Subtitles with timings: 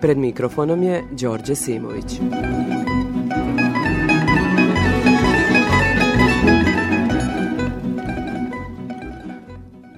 [0.00, 2.20] Pred mikrofonom je Đorđe Simović.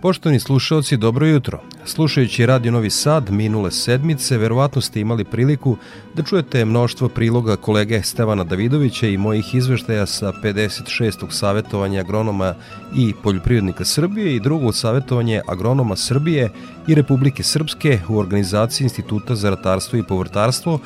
[0.09, 1.61] Poštovani slušalci, dobro jutro.
[1.85, 5.77] Slušajući Radio Novi Sad minule sedmice, verovatno ste imali priliku
[6.15, 11.31] da čujete mnoštvo priloga kolege Stevana Davidovića i mojih izveštaja sa 56.
[11.31, 12.55] savjetovanja agronoma
[12.97, 16.51] i poljoprivrednika Srbije i drugog savjetovanje agronoma Srbije
[16.87, 20.79] i Republike Srpske u organizaciji Instituta za ratarstvo i povrtarstvo,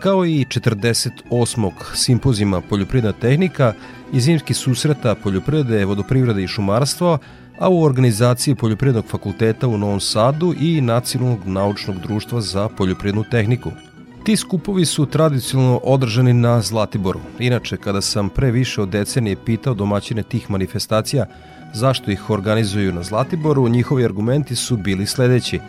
[0.00, 1.70] kao i 48.
[1.94, 3.72] simpozima poljoprivredna tehnika
[4.12, 7.18] i zimski susreta poljoprivrede, vodoprivrede i šumarstva,
[7.58, 13.70] a u organizaciji Poljoprivrednog fakulteta u Novom Sadu i Nacionalnog naučnog društva za poljoprivrednu tehniku.
[14.24, 17.20] Ti skupovi su tradicionalno održani na Zlatiboru.
[17.38, 21.26] Inače, kada sam pre više od decenije pitao domaćine tih manifestacija
[21.74, 25.60] zašto ih organizuju na Zlatiboru, njihovi argumenti su bili sledeći.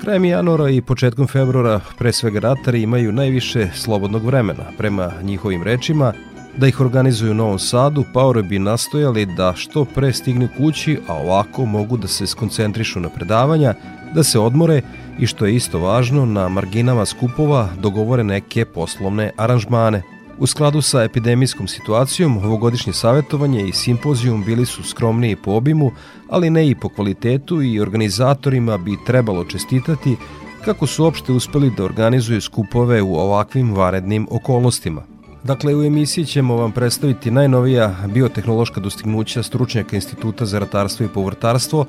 [0.00, 4.64] Krajem januara i početkom februara pre svega ratari imaju najviše slobodnog vremena.
[4.78, 6.12] Prema njihovim rečima,
[6.56, 11.14] da ih organizuju u Novom Sadu, Paore bi nastojali da što pre stignu kući, a
[11.14, 13.74] ovako mogu da se skoncentrišu na predavanja,
[14.14, 14.82] da se odmore
[15.18, 20.02] i što je isto važno, na marginama skupova dogovore neke poslovne aranžmane.
[20.38, 25.90] U skladu sa epidemijskom situacijom, ovogodišnje savjetovanje i simpozijum bili su skromniji po obimu,
[26.28, 30.16] ali ne i po kvalitetu i organizatorima bi trebalo čestitati
[30.64, 35.02] kako su opšte uspeli da organizuju skupove u ovakvim varednim okolnostima–
[35.46, 41.86] Dakle, u emisiji ćemo vam predstaviti najnovija biotehnološka dostignuća stručnjaka Instituta za ratarstvo i povrtarstvo,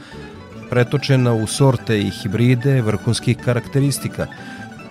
[0.69, 4.27] pretočena u sorte i hibride vrhunskih karakteristika.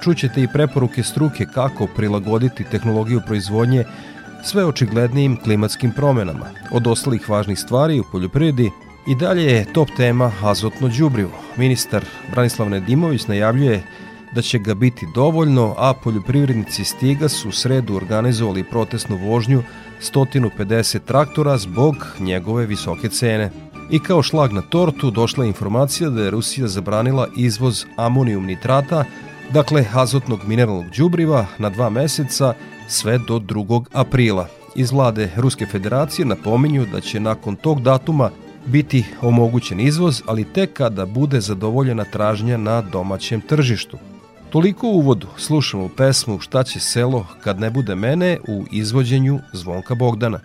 [0.01, 3.85] Čućete i preporuke struke kako prilagoditi tehnologiju proizvodnje
[4.45, 6.47] sve očiglednijim klimatskim promenama.
[6.73, 8.71] Od ostalih važnih stvari u poljoprivredi
[9.09, 11.39] i dalje je top tema azotno đubrivo.
[11.57, 13.83] Ministar Branislav Nedimović najavljuje
[14.37, 19.63] da će ga biti dovoljno, a poljoprivrednici Stiga su u sredu organizovali protestnu vožnju
[20.03, 23.51] 150 traktora zbog njegove visoke cene.
[23.91, 29.05] I kao šlag na tortu došla je informacija da je Rusija zabranila izvoz amonijum nitrata,
[29.53, 32.55] dakle azotnog mineralnog đubriva, na dva meseca
[32.89, 33.85] sve do 2.
[33.93, 34.49] aprila.
[34.75, 38.31] Iz vlade Ruske federacije napominju da će nakon tog datuma
[38.67, 43.99] biti omogućen izvoz, ali tek kada bude zadovoljena tražnja na domaćem tržištu.
[44.57, 49.95] Toliko u uvodu slušamo pesmu Šta će selo kad ne bude mene u izvođenju Zvonka
[49.95, 50.41] Bogdana.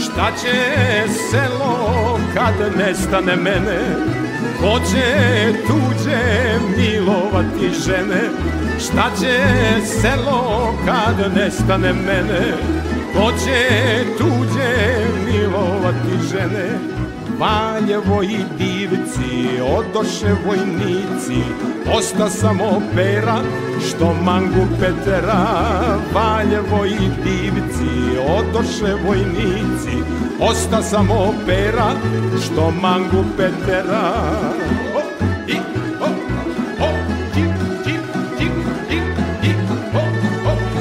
[0.00, 0.52] Šta će
[1.30, 4.23] selo kad nestane mene
[4.64, 8.22] Ko će tuđe milovati žene
[8.78, 9.38] Šta će
[10.00, 12.52] selo kad nestane mene?
[13.14, 13.68] Ko će
[14.18, 14.74] tuđe
[15.26, 16.78] milovati žene
[17.38, 21.42] Valjevo i divci, odoše vojnici.
[21.96, 23.38] Osta samo pera,
[23.88, 25.46] što mangu Petera.
[26.14, 29.96] Valjevo i divci, odoše vojnici.
[30.40, 31.90] Osta samo pera,
[32.44, 34.12] što mangu Petera.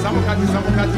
[0.01, 0.89] Samo kad samo kad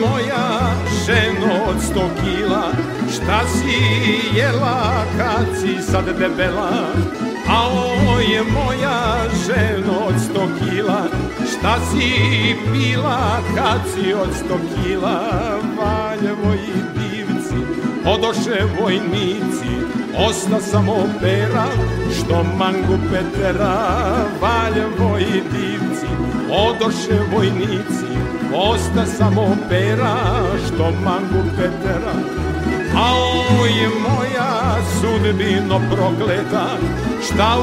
[0.00, 0.70] moja
[1.06, 2.72] ženo od sto kila
[3.14, 6.70] Šta si jela kad si sad debela?
[7.48, 11.02] A o je moja ženo od sto kila
[11.52, 12.10] Šta si
[12.72, 15.20] pila kad si od sto kila?
[15.78, 17.56] Valjevo i divci
[18.04, 19.70] odoše vojnici
[20.28, 21.66] Osta samo pera
[22.18, 24.00] što mangu Petera.
[24.40, 26.06] Valjevo i divci
[26.50, 28.09] odoše vojnici
[28.54, 30.16] Osta samo pera
[30.66, 32.14] što mangu Petera.
[32.96, 33.08] A
[33.66, 36.66] je moja sudbino prokleta
[37.24, 37.56] Šta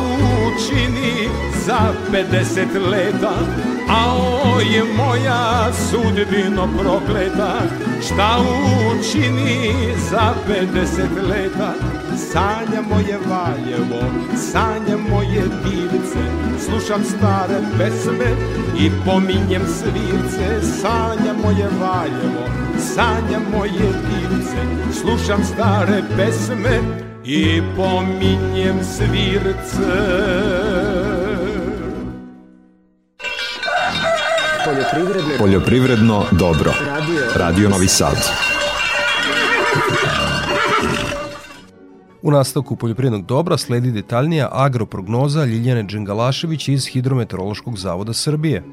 [0.48, 1.30] učini
[1.66, 1.80] za
[2.12, 3.34] 50 leta.
[3.89, 4.18] A
[4.74, 7.54] je moja sudbino prokleta
[8.01, 8.38] Šta
[8.92, 9.74] učini
[10.10, 11.74] za 50 leta
[12.18, 14.02] Sanja moje Valjevo,
[14.52, 16.19] sanja moje divce
[16.66, 18.36] Slušam stare pesme
[18.80, 20.68] i pominjem svirce.
[20.81, 22.48] Sanja moje Valjevo,
[22.80, 24.58] sanja moje divce
[25.02, 26.80] Slušam stare pesme
[27.25, 30.18] i pominjem svirce.
[34.66, 36.74] Poljoprivredne Poljoprivredno dobro.
[36.88, 38.56] radio, Radio Novi Sad.
[42.22, 48.64] U nastavku poljoprivrednog dobra sledi detaljnija agroprognoza Ljiljane Đengalašević iz Hidrometeorološkog zavoda Srbije.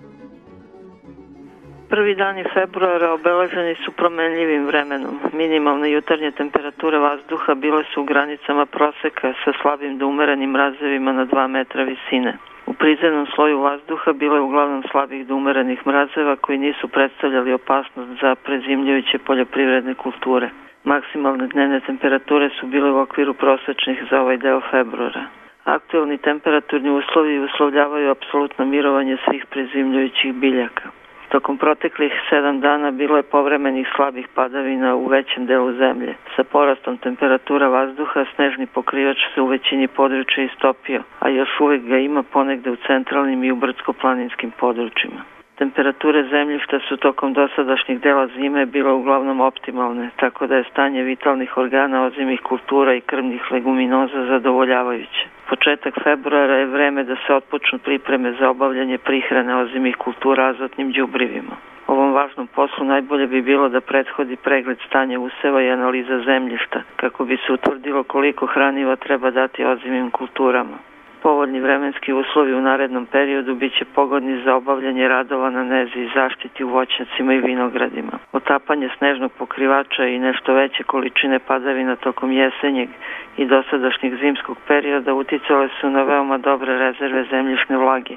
[1.89, 5.15] Prvi dani februara obeleženi su promenljivim vremenom.
[5.33, 11.27] Minimalne jutarnje temperature vazduha bile su u granicama proseka sa slabim do umerenim mrazevima na
[11.27, 12.39] 2 metra visine.
[12.67, 18.11] U prizemnom sloju vazduha bilo je uglavnom slabih do umerenih mrazeva koji nisu predstavljali opasnost
[18.21, 20.51] za prezimljujuće poljoprivredne kulture.
[20.85, 25.25] Maksimalne dnevne temperature su bile u okviru prosečnih za ovaj deo februara.
[25.65, 30.89] Aktuelni temperaturni uslovi uslovljavaju apsolutno mirovanje svih prezimljujućih biljaka.
[31.29, 36.15] Tokom proteklih sedam dana bilo je povremenih slabih padavina u većem delu zemlje.
[36.37, 41.99] Sa porastom temperatura vazduha snežni pokrivač se u većini područja istopio, a još uvek ga
[41.99, 45.34] ima ponegde u centralnim i u brdsko-planinskim područjima.
[45.59, 51.57] Temperature zemljišta su tokom dosadašnjih dela zime bile uglavnom optimalne, tako da je stanje vitalnih
[51.57, 55.27] organa ozimih kultura i krvnih leguminoza zadovoljavajuće.
[55.49, 61.57] Početak februara je vreme da se otpočnu pripreme za obavljanje prihrane ozimih kultura azotnim đubrivima.
[61.87, 67.25] Ovom važnom poslu najbolje bi bilo da prethodi pregled stanja useva i analiza zemljišta, kako
[67.25, 70.94] bi se utvrdilo koliko hraniva treba dati ozimim kulturama
[71.25, 76.65] povoljni vremenski uslovi u narednom periodu biće pogodni za obavljanje radova na nezi i zaštiti
[76.65, 78.13] u voćnjacima i vinogradima.
[78.33, 82.89] Otapanje snežnog pokrivača i nešto veće količine padavina tokom jesenjeg
[83.37, 88.17] i dosadašnjeg zimskog perioda uticale su na veoma dobre rezerve zemljišne vlage,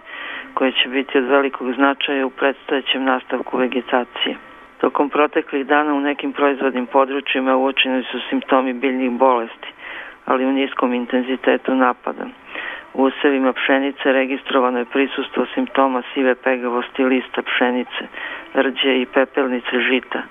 [0.53, 4.35] koje će biti od velikog značaja u predstojećem nastavku vegetacije.
[4.77, 9.69] Tokom proteklih dana u nekim proizvodnim područjima uočeni su simptomi biljnih bolesti,
[10.25, 12.25] ali u niskom intenzitetu napada.
[12.97, 18.03] U usevima pšenice registrovano je prisustvo simptoma sive pegavosti lista pšenice,
[18.55, 20.21] rđe i pepelnice žita,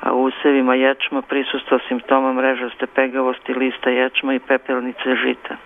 [0.00, 5.56] a u usevima ječma prisustvo simptoma mrežaste pegavosti lista ječma i pepelnice žita.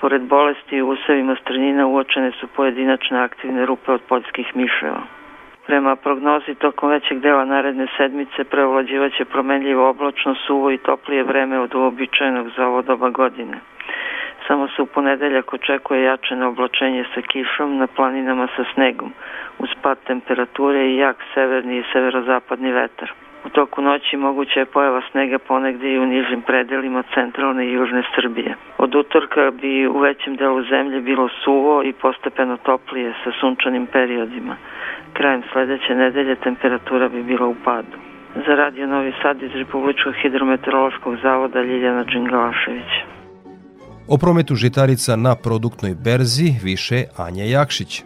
[0.00, 5.02] Pored bolesti u usevima strnjina uočene su pojedinačne aktivne rupe od poljskih miševa.
[5.66, 11.74] Prema prognozi tokom većeg dela naredne sedmice preovlađivaće promenljivo oblačno, suvo i toplije vreme od
[11.74, 13.58] uobičajenog za ovo doba godine.
[14.46, 19.12] Samo se u ponedeljak očekuje jačeno oblačenje sa kišom na planinama sa snegom,
[19.58, 23.12] uz pad temperature i jak severni i severozapadni vetar.
[23.44, 28.02] U toku noći moguća je pojava snega ponegde i u nižim predelima centralne i južne
[28.14, 28.54] Srbije.
[28.78, 34.56] Od utorka bi u većem delu zemlje bilo suvo i postepeno toplije sa sunčanim periodima.
[35.12, 37.96] Krajem sledeće nedelje temperatura bi bila u padu.
[38.46, 43.21] Za Radio Novi Sad iz Republičkog hidrometeorološkog zavoda Ljiljana Đingalašević.
[44.08, 48.02] O prometu žitarica na produktnoj berzi više Anja Jakšić.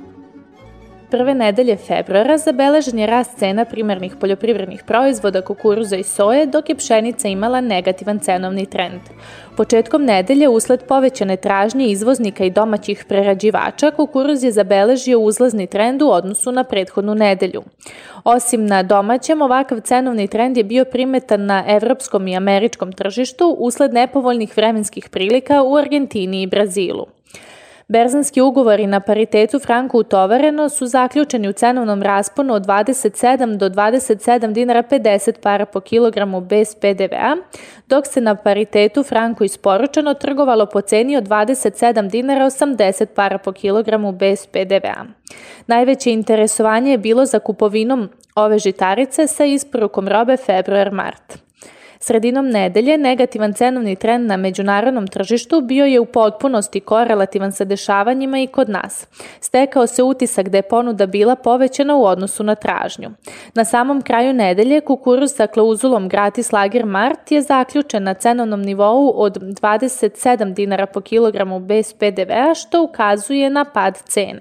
[1.11, 6.75] Prve nedelje februara zabeležen je rast cena primarnih poljoprivrednih proizvoda kukuruza i soje, dok je
[6.77, 9.01] pšenica imala negativan cenovni trend.
[9.57, 16.09] Početkom nedelje, usled povećane tražnje izvoznika i domaćih prerađivača, kukuruz je zabeležio uzlazni trend u
[16.11, 17.63] odnosu na prethodnu nedelju.
[18.25, 23.95] Osim na domaćem, ovakav cenovni trend je bio primetan na evropskom i američkom tržištu usled
[23.95, 27.16] nepovoljnih vremenskih prilika u Argentini i Brazilu.
[27.89, 34.53] Berzanski ugovori na paritetu franku utovareno su zaključeni u cenovnom rasponu od 27 do 27
[34.53, 37.37] dinara 50 para po kilogramu bez PDV-a,
[37.89, 43.53] dok se na paritetu franku isporučeno trgovalo po ceni od 27 dinara 80 para po
[43.53, 45.05] kilogramu bez PDV-a.
[45.67, 51.46] Najveće interesovanje je bilo za kupovinom ove žitarice sa isporukom robe februar-mart.
[52.07, 58.39] Sredinom nedelje negativan cenovni trend na međunarodnom tržištu bio je u potpunosti korelativan sa dešavanjima
[58.39, 59.07] i kod nas.
[59.41, 63.11] Stekao se utisak da je ponuda bila povećana u odnosu na tražnju.
[63.55, 69.13] Na samom kraju nedelje kukuruz sa klauzulom gratis lager mart je zaključen na cenovnom nivou
[69.21, 74.41] od 27 dinara po kilogramu bez PDV-a što ukazuje na pad cene.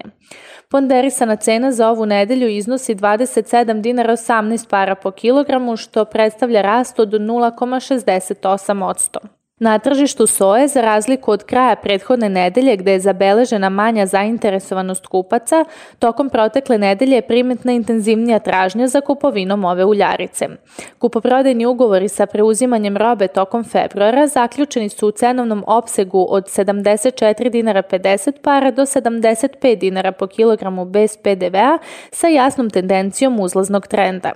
[0.68, 6.98] Ponderisana cena za ovu nedelju iznosi 27 dinara 18 para po kilogramu, što predstavlja rast
[6.98, 9.18] od 0,68%.
[9.60, 15.64] Na tržištu soje, za razliku od kraja prethodne nedelje gde je zabeležena manja zainteresovanost kupaca,
[15.98, 20.48] tokom protekle nedelje je primetna intenzivnija tražnja za kupovinom ove uljarice.
[20.98, 27.82] Kupoprodajni ugovori sa preuzimanjem robe tokom februara zaključeni su u cenovnom opsegu od 74 dinara
[27.82, 31.78] 50 para do 75 dinara po kilogramu bez PDV-a
[32.10, 34.32] sa jasnom tendencijom uzlaznog trenda.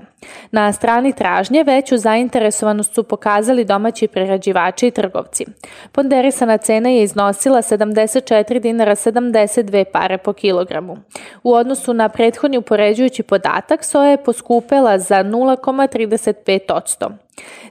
[0.50, 5.47] Na strani tražnje veću zainteresovanost su pokazali domaći prerađivači i trgovci.
[5.93, 10.97] Ponderisana cena je iznosila 74 dinara 72 pare po kilogramu.
[11.43, 17.11] U odnosu na prethodni upoređujući podatak, soja je poskupela za 0,35%.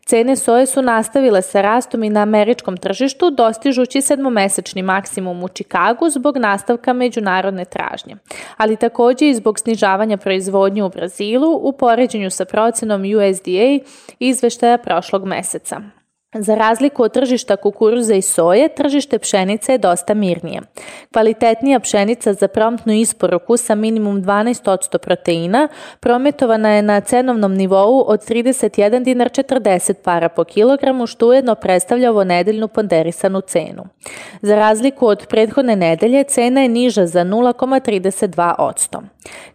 [0.06, 6.10] Cene soje su nastavile sa rastom i na američkom tržištu, dostižući sedmomesečni maksimum u Čikagu
[6.10, 8.16] zbog nastavka međunarodne tražnje,
[8.58, 13.86] ali takođe i zbog snižavanja proizvodnje u Brazilu u poređenju sa procenom USDA
[14.20, 15.99] izveštaja prošlog meseca.
[16.34, 20.62] Za razliku od tržišta kukuruza i soje, tržište pšenice je dosta mirnije.
[21.14, 25.68] Kvalitetnija pšenica za promptnu isporuku sa minimum 12% proteina
[26.00, 32.10] prometovana je na cenovnom nivou od 31 dinar 40 para po kilogramu, što ujedno predstavlja
[32.10, 33.84] ovo nedeljnu ponderisanu cenu.
[34.42, 39.02] Za razliku od prethodne nedelje, cena je niža za 0,32%.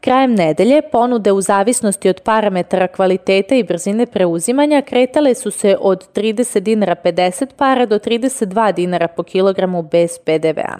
[0.01, 6.13] Krajem nedelje ponude u zavisnosti od parametara kvaliteta i brzine preuzimanja kretale su se od
[6.13, 10.77] 30 dinara 50 para do 32 dinara po kilogramu bez PDV-a.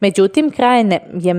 [0.00, 0.88] Međutim, krajem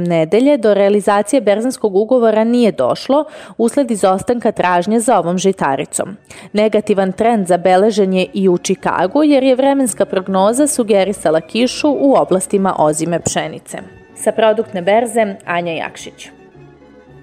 [0.04, 3.26] nedelje do realizacije berzanskog ugovora nije došlo
[3.58, 6.18] usled izostanka tražnje za ovom žitaricom.
[6.54, 12.76] Negativan trend zabeležen je i u Čikagu jer je vremenska prognoza sugerisala kišu u oblastima
[12.78, 13.78] ozime pšenice.
[14.16, 16.30] Sa produktne berze Anja Jakšić.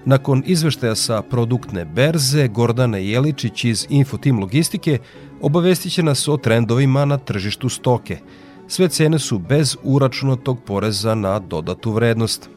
[0.05, 4.99] Nakon izveštaja sa produktne berze, Gordana Jeličić iz Infotim Logistike
[5.41, 8.17] obavestit će nas o trendovima na tržištu stoke.
[8.67, 12.49] Sve cene su bez uračunatog poreza na dodatu vrednost.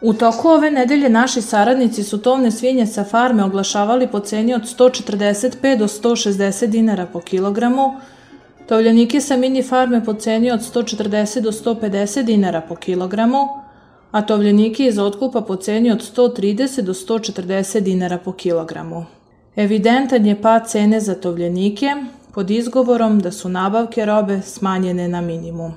[0.00, 4.62] U toku ove nedelje naši saradnici su tovne svinje sa farme oglašavali po ceni od
[4.62, 8.00] 145 do 160 dinara po kilogramu,
[8.68, 13.48] tovljanike sa mini farme po ceni od 140 do 150 dinara po kilogramu,
[14.10, 19.17] a tovljenike iz otkupa po ceni od 130 do 140 dinara po kilogramu.
[19.58, 21.86] Evidentan je pad cene za tovljenike
[22.34, 25.72] pod izgovorom da su nabavke robe smanjene na minimum.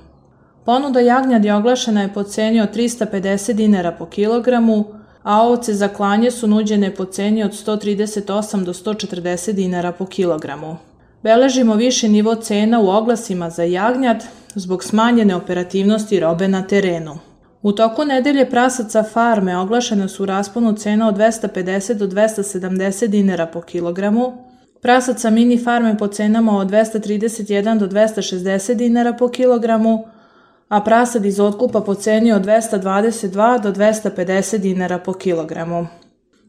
[0.65, 4.85] Ponuda jagnjadi oglašena je po ceni od 350 dinara po kilogramu,
[5.23, 10.77] a ovce za klanje su nuđene po ceni od 138 do 140 dinara po kilogramu.
[11.23, 14.23] Beležimo više nivo cena u oglasima za jagnjad
[14.55, 17.30] zbog smanjene operativnosti robe na terenu.
[17.61, 23.45] U toku nedelje prasaca farme oglašene su u rasponu cena od 250 do 270 dinara
[23.45, 24.33] po kilogramu,
[24.81, 30.05] prasaca mini farme po cenama od 231 do 260 dinara po kilogramu,
[30.69, 35.87] a prasad iz otkupa po ceni od 222 do 250 dinara po kilogramu.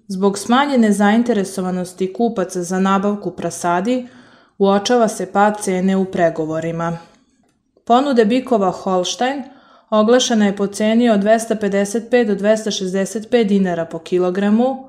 [0.08, 4.08] Zbog smanjene zainteresovanosti kupaca za nabavku prasadi,
[4.58, 6.98] uočava se pad cene u pregovorima.
[7.84, 9.42] Ponude bikova Holstein–
[9.92, 14.88] oglašena je po ceni od 255 do 265 dinara po kilogramu,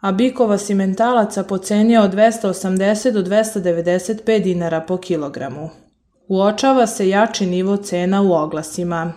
[0.00, 5.70] a bikova simentalaca po ceni od 280 do 295 dinara po kilogramu.
[6.28, 9.12] Uočava se jači nivo cena u oglasima.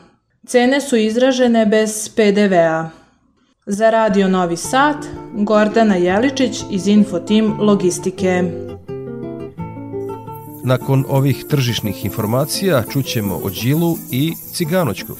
[0.47, 2.89] Cene su izražene bez PDV-a.
[3.65, 4.95] Za Radio Novi Sad,
[5.33, 8.43] Gordana Jeličić iz Infotim Logistike.
[10.65, 15.13] Nakon ovih tržišnih informacija čućemo o Đilu i Ciganočku.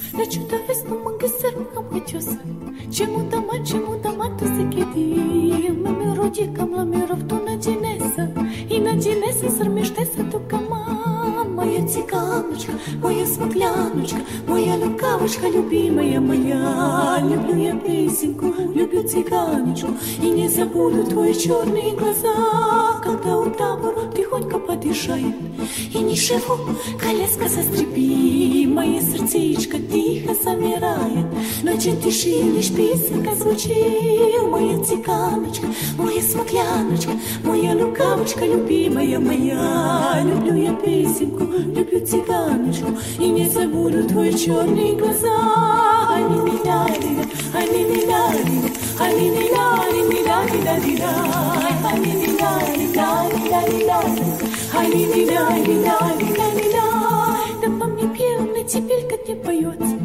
[2.98, 5.16] Čemu tama, čemu tama, to se kedi,
[5.84, 8.28] mame rođe kam la mirov tu na džinesa,
[8.70, 10.83] i na džinesa srmište se tu kama
[11.94, 12.72] моя цыганочка,
[13.02, 17.20] моя смокляночка, моя лукавочка любимая моя.
[17.22, 19.90] Люблю я песенку, люблю цыганочку,
[20.22, 25.36] и не забуду твои черные глаза, когда у табора тихонько подышает,
[25.94, 26.58] и не шефу
[27.00, 31.28] коляска застрепи, мое сердечко тихо замирает,
[31.64, 37.12] ночи тиши лишь песенка звучит, моя цыганочка, моя смокляночка,
[37.44, 40.22] моя лукавочка любимая моя.
[40.24, 42.46] Люблю я песенку, люблю люблю тебя,
[43.20, 45.28] и не забуду твои черные глаза.
[46.10, 51.14] Али-ли-ля-ли-ля, али-ли-ля-ли-ля, али-ли-ля-ли-ля-ли-ля-ли-ля,
[51.92, 54.00] али-ли-ля-ли-ля-ли-ля-ли-ля,
[54.74, 56.88] али-ли-ля-ли-ля-ли-ля.
[57.62, 59.98] Напомни пьяный теперь, как не поется,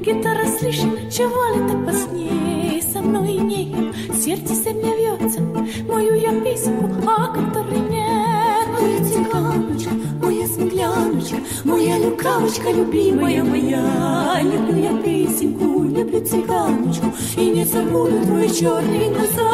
[0.00, 5.42] гитара слышит, чего ли ты позднее со мной и нею, сердце все мне вьется,
[5.86, 8.68] мою я песенку, а который нет.
[8.80, 9.90] Ой, цыганочка,
[10.76, 14.38] Ляночка, моя лукавочка, любимая моя.
[14.42, 19.48] Люблю я песенку, люблю цыганочку, и не забуду твои черные глаза.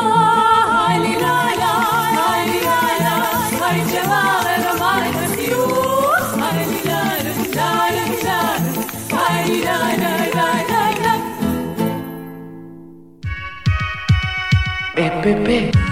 [0.89, 1.75] Али-ля-ля,
[2.29, 3.15] али-ля-ля,
[3.69, 5.63] ай-джавала, романа, красью.
[6.49, 8.41] Али-ля-ля, ля-ля-ля,
[9.29, 11.15] ай-ля-ля-ля-ля-ля.
[14.97, 15.92] Э-пе-пе.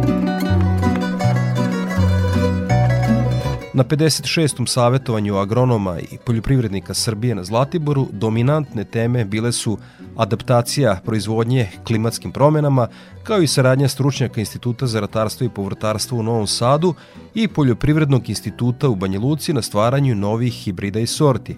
[3.73, 4.67] Na 56.
[4.67, 9.77] savjetovanju agronoma i poljoprivrednika Srbije na Zlatiboru dominantne teme bile su
[10.17, 12.87] adaptacija proizvodnje klimatskim promenama,
[13.23, 16.93] kao i saradnja stručnjaka Instituta za ratarstvo i povrtarstvo u Novom Sadu
[17.35, 21.57] i Poljoprivrednog instituta u Banja Luci na stvaranju novih hibrida i sorti.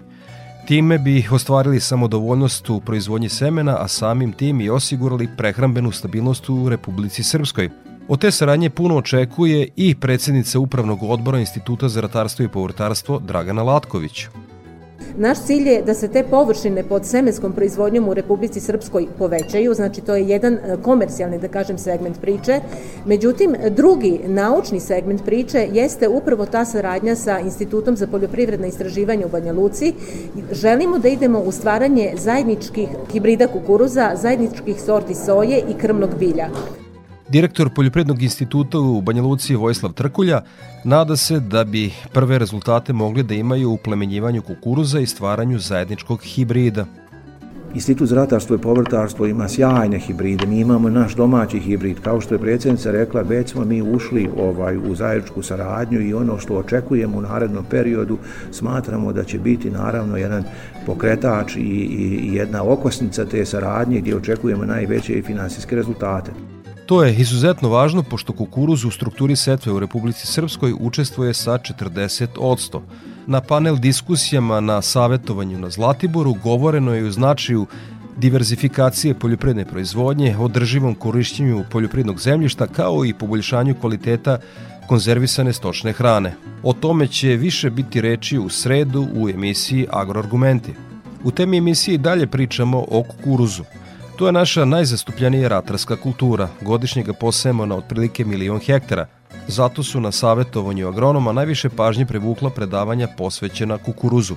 [0.68, 6.68] Time bi ostvarili samodovoljnost u proizvodnji semena, a samim tim i osigurali prehrambenu stabilnost u
[6.68, 7.70] Republici Srpskoj–
[8.08, 13.62] Od te saradnje puno očekuje i predsednica Upravnog odbora Instituta za ratarstvo i povrtarstvo Dragana
[13.62, 14.26] Latković.
[15.16, 20.00] Naš cilj je da se te površine pod semenskom proizvodnjom u Republici Srpskoj povećaju, znači
[20.00, 22.60] to je jedan e, komercijalni, da kažem, segment priče.
[23.06, 29.28] Međutim, drugi naučni segment priče jeste upravo ta saradnja sa Institutom za poljoprivredne istraživanje u
[29.28, 29.94] Banja Luci.
[30.52, 36.48] Želimo da idemo u stvaranje zajedničkih hibrida kukuruza, zajedničkih sorti soje i krmnog bilja.
[37.28, 40.42] Direktor Poljoprednog instituta u Banja Luci Vojislav Trkulja
[40.84, 46.22] nada se da bi prve rezultate mogli da imaju u plemenjivanju kukuruza i stvaranju zajedničkog
[46.22, 46.86] hibrida.
[47.74, 52.34] Institut za ratarstvo i povrtarstvo ima sjajne hibride, mi imamo naš domaći hibrid, kao što
[52.34, 57.18] je predsjednica rekla, već smo mi ušli ovaj u zajedničku saradnju i ono što očekujemo
[57.18, 58.18] u narednom periodu
[58.50, 60.44] smatramo da će biti naravno jedan
[60.86, 66.53] pokretač i, i jedna okosnica te saradnje gdje očekujemo najveće i finansijske rezultate.
[66.86, 72.80] To je izuzetno važno pošto kukuruz u strukturi setve u Republici Srpskoj učestvuje sa 40%.
[73.26, 77.66] Na panel diskusijama na savetovanju na Zlatiboru govoreno je u značaju
[78.16, 84.38] diverzifikacije poljoprivredne proizvodnje, održivom korišćenju poljoprivrednog zemljišta kao i poboljšanju kvaliteta
[84.88, 86.34] konzervisane stočne hrane.
[86.62, 90.74] O tome će više biti reči u sredu u emisiji Agroargumenti.
[91.24, 93.64] U temi emisije dalje pričamo o kukuruzu–
[94.16, 96.48] To je naša najzastupljenija ratarska kultura.
[96.60, 99.06] Godišnje ga posejemo na otprilike milion hektara.
[99.48, 104.34] Zato su na savetovanju agronoma najviše pažnje prevukla predavanja posvećena kukuruzu.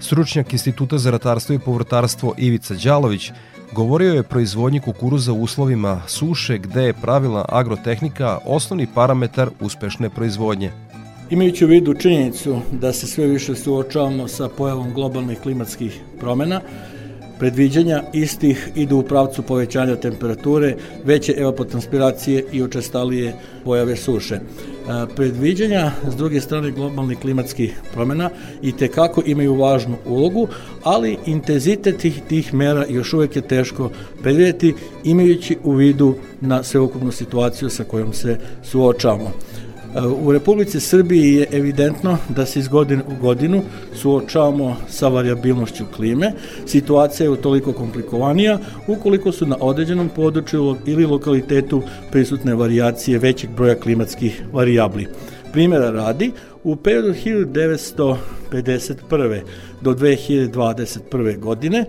[0.00, 3.30] Stručnjak Instituta za ratarstvo i povrtarstvo Ivica Đalović
[3.72, 10.72] govorio je proizvodnji kukuruza u uslovima suše gde je pravilna agrotehnika osnovni parametar uspešne proizvodnje.
[11.30, 16.60] Imajući u vidu činjenicu da se sve više suočavamo sa pojavom globalnih klimatskih promena,
[17.38, 24.34] Predviđanja istih idu u pravcu povećanja temperature, veće evapotranspiracije i učestalije pojave suše.
[24.34, 24.40] E,
[25.16, 28.30] predviđanja, s druge strane, globalnih klimatskih promena
[28.62, 30.48] i te kako imaju važnu ulogu,
[30.82, 33.90] ali intenzitet tih, tih mera još uvek je teško
[34.22, 34.74] predvidjeti
[35.04, 39.32] imajući u vidu na sveukupnu situaciju sa kojom se suočavamo.
[40.20, 43.62] U Republici Srbiji je evidentno da se iz godine u godinu
[43.94, 46.32] suočavamo sa variabilnošću klime.
[46.66, 53.74] Situacija je utoliko komplikovanija ukoliko su na određenom području ili lokalitetu prisutne varijacije većeg broja
[53.74, 55.06] klimatskih varijabli.
[55.52, 56.32] Primjera radi,
[56.64, 59.40] u periodu 1951.
[59.80, 61.38] do 2021.
[61.38, 61.84] godine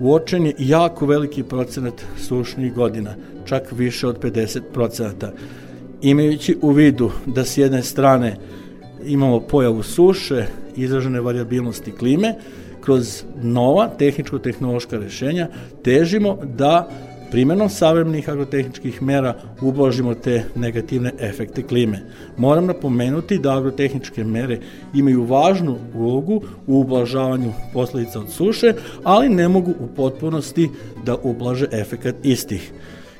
[0.00, 5.32] uočen je jako veliki procenat sušnih godina, čak više od 50 procenata
[6.02, 8.36] imajući u vidu da s jedne strane
[9.04, 12.34] imamo pojavu suše, izražene variabilnosti klime,
[12.80, 15.48] kroz nova tehničko-tehnološka rešenja
[15.82, 16.88] težimo da
[17.30, 22.00] primenom savremenih agrotehničkih mera ublažimo te negativne efekte klime.
[22.36, 24.60] Moram napomenuti da agrotehničke mere
[24.94, 28.72] imaju važnu ulogu u ublažavanju posledica od suše,
[29.04, 30.70] ali ne mogu u potpunosti
[31.04, 32.72] da ublaže efekat istih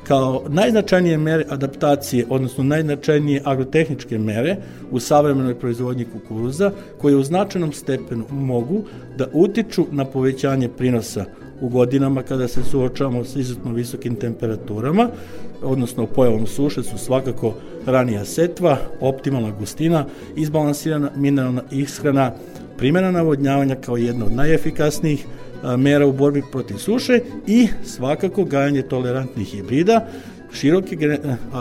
[0.08, 4.56] kao najznačajnije mere adaptacije, odnosno najznačajnije agrotehničke mere
[4.90, 8.82] u savremenoj proizvodnji kukuruza, koje u značajnom stepenu mogu
[9.16, 11.24] da utiču na povećanje prinosa
[11.60, 15.08] u godinama kada se suočavamo sa izuzetno visokim temperaturama,
[15.62, 17.54] odnosno pojavom suše su svakako
[17.86, 20.04] ranija setva, optimalna gustina,
[20.36, 22.32] izbalansirana mineralna ishrana,
[22.78, 25.26] primjena navodnjavanja kao jedna od najefikasnijih
[25.78, 30.06] mera u borbi protiv suše i svakako gajanje tolerantnih hibrida
[30.52, 31.18] široke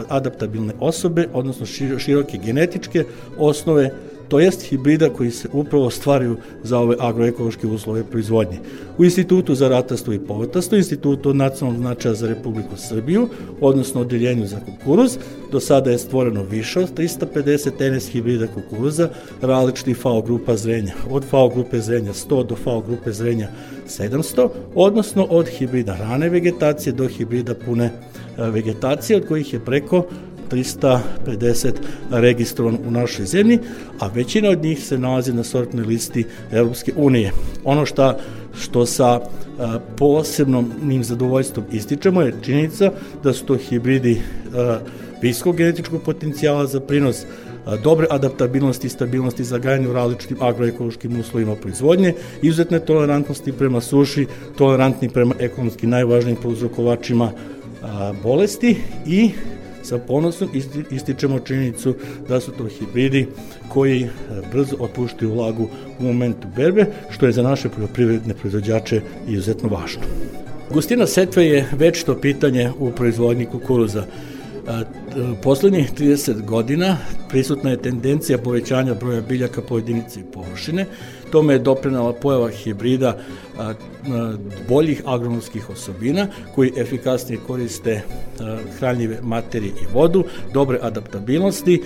[0.09, 1.65] adaptabilne osobe, odnosno
[1.99, 3.03] široke genetičke
[3.37, 3.91] osnove
[4.27, 8.59] to jest hibrida koji se upravo stvaraju za ove agroekološke uslove proizvodnje.
[8.97, 13.29] U Institutu za ratarstvo i povrtarstvo, Institutu nacionalnog značaja za Republiku Srbiju,
[13.61, 15.17] odnosno Odeljenju za kukuruz,
[15.51, 19.09] do sada je stvoreno više od 350 NS hibrida kukuruza
[19.41, 23.47] različitih FAO grupa zrenja, od FAO grupe zrenja 100 do FAO grupe zrenja
[23.87, 30.05] 700, odnosno od hibrida rane vegetacije do hibrida pune e, vegetacije, od kojih je preko
[30.51, 31.71] 350
[32.11, 33.59] registrovan u našoj zemlji,
[33.99, 37.31] a većina od njih se nalazi na sortnoj listi Europske unije.
[37.63, 38.17] Ono šta,
[38.59, 39.19] što sa
[39.59, 42.91] a, posebnom zadovoljstvom ističemo je činjenica
[43.23, 44.21] da su to hibridi
[44.55, 44.79] a,
[45.21, 47.25] visokog genetičkog potencijala za prinos
[47.83, 54.25] dobre adaptabilnosti i stabilnosti za gajanje u različitim agroekološkim uslovima proizvodnje, izuzetne tolerantnosti prema suši,
[54.57, 57.31] tolerantni prema ekonomski najvažnijim prouzrokovačima
[58.23, 59.31] bolesti i
[59.87, 60.49] Sa ponosom
[60.91, 61.95] ističemo činjenicu
[62.29, 63.27] da su to hibridi
[63.69, 64.07] koji e,
[64.51, 65.69] brzo otpuštaju vlagu
[65.99, 70.01] u momentu berbe, što je za naše poljoprivredne proizvođače izuzetno važno.
[70.73, 74.03] Gustina setve je večito pitanje u proizvodnji kukuruza.
[75.43, 76.97] Poslednjih 30 godina
[77.29, 80.85] prisutna je tendencija povećanja broja biljaka po jedinici površine.
[81.31, 83.17] Tome je doprinala pojava hibrida
[84.69, 88.01] boljih agronomskih osobina koji efikasnije koriste
[88.79, 91.83] hranljive materije i vodu, dobre adaptabilnosti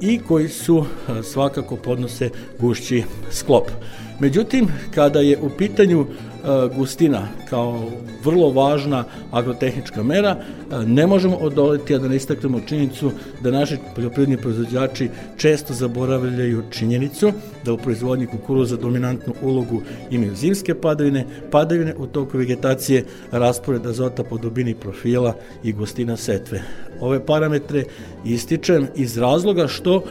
[0.00, 0.84] i koji su
[1.22, 3.70] svakako podnose gušći sklop.
[4.20, 6.06] Međutim, kada je u pitanju
[6.46, 7.84] E, gustina kao
[8.24, 13.10] vrlo važna agrotehnička mera, e, ne možemo odoliti a da ne istaknemo činjenicu
[13.42, 17.32] da naši poljoprivredni proizvođači često zaboravljaju činjenicu
[17.64, 24.24] da u proizvodnji kukuruza dominantnu ulogu imaju zimske padavine, padavine u toku vegetacije, raspored azota
[24.24, 26.62] po dubini profila i gustina setve.
[27.00, 27.84] Ove parametre
[28.24, 30.02] ističem iz razloga što e,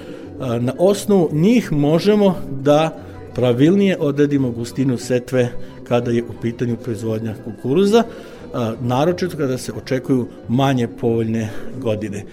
[0.59, 5.49] na osnovu njih možemo da pravilnije odredimo gustinu setve
[5.87, 8.03] kada je u pitanju proizvodnja kukuruza,
[8.81, 11.49] naročito kada se očekuju manje povoljne
[11.81, 12.25] godine.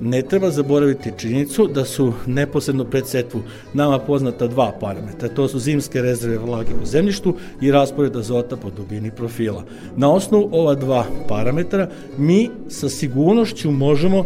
[0.00, 3.40] Ne treba zaboraviti činjenicu da su neposredno pred setvu
[3.74, 5.28] nama poznata dva parametra.
[5.28, 9.64] To su zimske rezerve vlage u zemljištu i raspored azota po dubini profila.
[9.96, 14.24] Na osnovu ova dva parametra mi sa sigurnošću možemo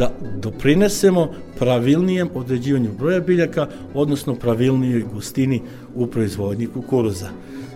[0.00, 5.62] da doprinesemo pravilnijem određivanju broja biljaka, odnosno pravilnijoj gustini
[5.94, 7.28] u proizvodnji kukuruza.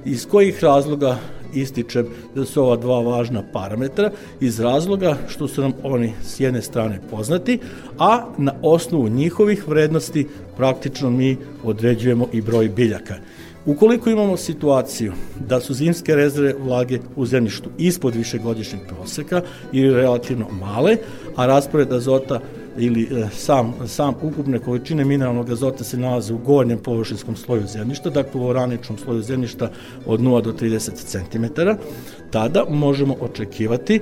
[0.04, 1.18] Iz kojih razloga
[1.54, 4.10] ističem da su ova dva važna parametra
[4.40, 7.58] iz razloga što su nam oni s jedne strane poznati,
[7.98, 13.14] a na osnovu njihovih vrednosti praktično mi određujemo i broj biljaka.
[13.66, 15.12] Ukoliko imamo situaciju
[15.48, 20.96] da su zimske rezerve vlage u zemljištu ispod višegodišnjeg proseka ili relativno male,
[21.36, 22.40] a raspored azota
[22.78, 28.10] ili e, sam, sam ukupne količine mineralnog azota se nalaze u gornjem površinskom sloju zemljišta,
[28.10, 29.70] dakle u oraničnom sloju zemljišta
[30.06, 31.44] od 0 do 30 cm,
[32.34, 34.00] tada možemo očekivati e,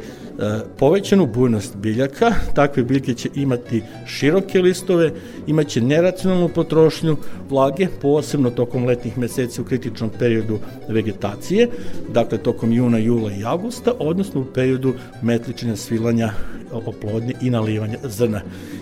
[0.78, 5.10] povećanu bujnost biljaka, takve biljke će imati široke listove,
[5.46, 7.16] imaće neracionalnu potrošnju
[7.50, 11.68] vlage, posebno tokom letnih meseci u kritičnom periodu vegetacije,
[12.12, 16.32] dakle tokom juna, jula i augusta, odnosno u periodu metličenja, svilanja,
[16.72, 18.40] oplodnje i nalivanja zrna.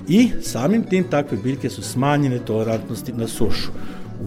[0.09, 3.71] I samim tim takve biljke su smanjene tolerantnosti na sušu.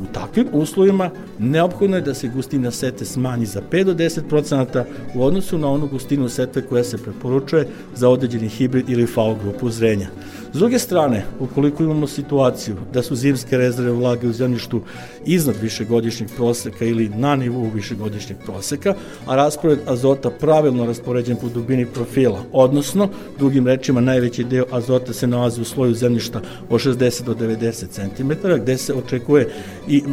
[0.01, 4.83] U takvim uslovima neophodno je da se gustina sete smanji za 5 do 10%
[5.15, 9.69] u odnosu na onu gustinu setve koja se preporučuje za određeni hibrid ili FAO grupu
[9.69, 10.07] zrenja.
[10.53, 14.81] S druge strane, ukoliko imamo situaciju da su zimske rezerve vlage u zemljištu
[15.25, 18.93] iznad višegodišnjeg proseka ili na nivou višegodišnjeg proseka,
[19.25, 25.27] a raspored azota pravilno raspoređen po dubini profila, odnosno, drugim rečima, najveći deo azota se
[25.27, 29.49] nalazi u sloju zemljišta od 60 do 90 cm, gde se očekuje
[29.87, 30.03] i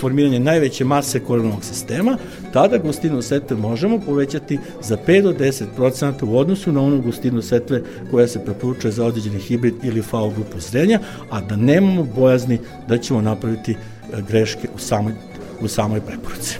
[0.00, 2.18] formiranje najveće mase korenovog sistema,
[2.52, 7.82] tada gustinu setve možemo povećati za 5 do 10% u odnosu na onu gustinu setve
[8.10, 12.98] koja se preporučuje za određeni hibrid ili FAO grupu zrenja, a da nemamo bojazni da
[12.98, 13.76] ćemo napraviti e,
[14.28, 15.12] greške u samoj,
[15.60, 16.58] u samoj preporuci.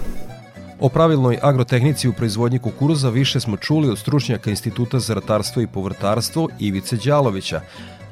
[0.80, 5.66] O pravilnoj agrotehnici u proizvodnji kukuruza više smo čuli od stručnjaka Instituta za ratarstvo i
[5.66, 7.60] povrtarstvo Ivice Đalovića,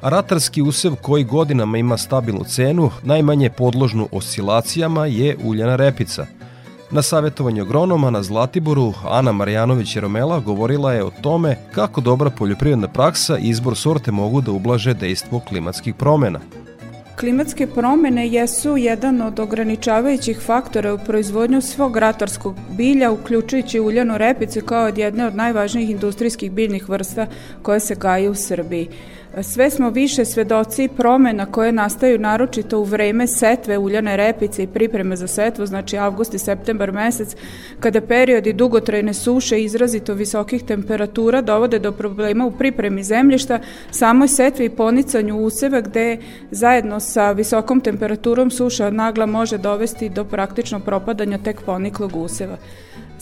[0.01, 6.25] ratarski usev koji godinama ima stabilnu cenu, najmanje podložnu oscilacijama je uljana repica–
[6.91, 12.87] Na savjetovanju agronoma na Zlatiboru Ana Marjanović Jeromela govorila je o tome kako dobra poljoprivredna
[12.87, 16.39] praksa i izbor sorte mogu da ublaže dejstvo klimatskih promena.
[17.19, 24.61] Klimatske promene jesu jedan od ograničavajućih faktora u proizvodnju svog ratarskog bilja, uključujući uljanu repicu
[24.61, 27.27] kao od jedne od najvažnijih industrijskih biljnih vrsta
[27.61, 28.89] koje se gaje u Srbiji.
[29.43, 35.15] Sve smo više svedoci promena koje nastaju naročito u vreme setve uljane repice i pripreme
[35.15, 37.35] za setvu, znači avgust i septembar mesec,
[37.79, 43.59] kada periodi dugotrajne suše i izrazito visokih temperatura dovode do problema u pripremi zemljišta,
[43.91, 46.17] samoj setvi i ponicanju useva gde
[46.51, 52.57] zajedno sa visokom temperaturom suša nagla može dovesti do praktično propadanja tek poniklog useva.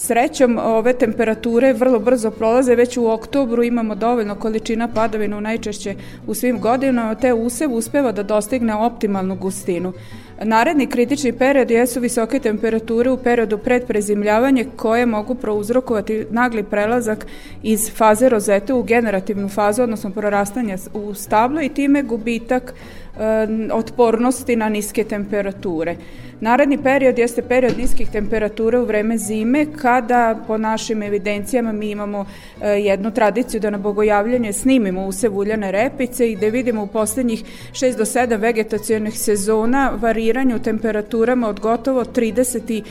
[0.06, 5.96] Srećom, ove temperature vrlo brzo prolaze, već u oktobru imamo dovoljno količina padavina najčešće
[6.28, 9.94] u svim godinama, te usev uspeva da dostigne optimalnu gustinu.
[10.42, 17.26] Naredni kritični period jesu visoke temperature u periodu pred prezimljavanje koje mogu prouzrokovati nagli prelazak
[17.64, 24.56] iz faze rozete u generativnu fazu, odnosno prorastanje u stablo i time gubitak e, otpornosti
[24.56, 25.96] na niske temperature.
[26.42, 32.26] Naredni period jeste period niskih temperatura u vreme zime, kada po našim evidencijama mi imamo
[32.62, 37.44] e, jednu tradiciju da na bogojavljanje snimimo usev uljane repice i da vidimo u poslednjih
[37.72, 42.84] 6 do 7 vegetacijonih sezona variranje u temperaturama od gotovo 33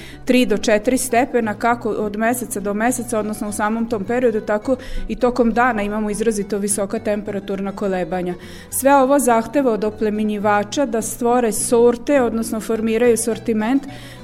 [0.47, 4.77] do 4 stepena kako od meseca do meseca, odnosno u samom tom periodu, tako
[5.09, 8.35] i tokom dana imamo izrazito visoka temperaturna kolebanja.
[8.71, 13.83] Sve ovo zahteva od oplemenjivača da stvore sorte, odnosno formiraju sorte sortiment,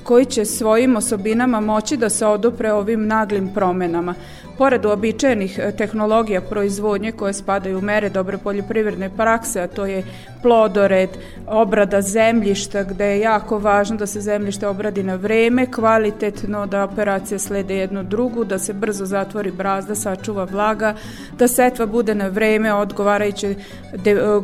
[0.08, 4.14] koji će svojim osobinama moći da se odupre ovim naglim promenama.
[4.58, 10.02] Pored uobičajenih e, tehnologija proizvodnje koje spadaju u mere dobre poljoprivredne prakse, a to je
[10.42, 11.10] plodored,
[11.46, 17.38] obrada zemljišta, gde je jako važno da se zemljište obradi na vreme, kvalitetno, da operacije
[17.38, 20.94] slede jednu drugu, da se brzo zatvori brazda, sačuva vlaga,
[21.38, 23.56] da setva bude na vreme, odgovarajuće e,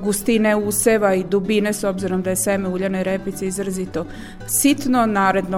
[0.02, 4.06] gustine useva i dubine, s obzirom da je seme uljane repice izrazito
[4.46, 5.53] sitno, naredno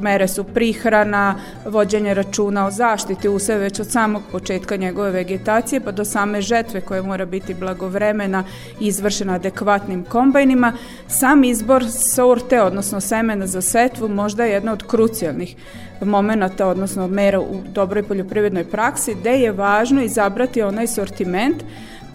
[0.00, 1.34] mere su prihrana,
[1.66, 6.80] vođenje računa o zaštiti useva već od samog početka njegove vegetacije pa do same žetve
[6.80, 8.44] koja mora biti blagovremena
[8.80, 10.72] i izvršena adekvatnim kombajnima,
[11.08, 15.56] sam izbor sorte, odnosno semena za setvu, možda je jedna od krucijalnih
[16.04, 21.62] momenta, odnosno mera u dobroj poljoprivrednoj praksi, gde je važno izabrati onaj sortiment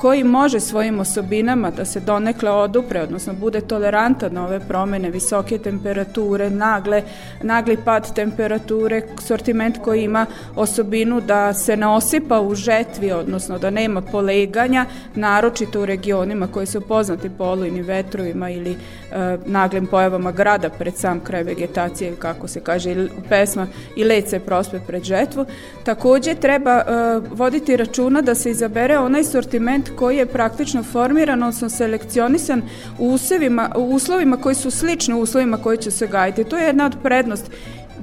[0.02, 5.58] koji može svojim osobinama da se donekle odupre, odnosno bude tolerantan na ove promene, visoke
[5.58, 7.04] temperature, nagle,
[7.44, 13.70] nagli pad temperature, sortiment koji ima osobinu da se ne osipa u žetvi, odnosno da
[13.70, 14.86] nema poleganja,
[15.16, 20.96] naročito u regionima koji su poznati po olujnim vetrovima ili e, naglim pojavama grada pred
[20.96, 25.46] sam kraj vegetacije, kako se kaže u pesma, i led se prospe pred žetvu.
[25.84, 26.84] Takođe treba e,
[27.32, 32.62] voditi računa da se izabere onaj sortiment koji je praktično formiran, odnosno selekcionisan
[33.00, 36.44] u, usevima, u uslovima koji su slični uslovima koji će se gajiti.
[36.44, 37.52] To je jedna od prednost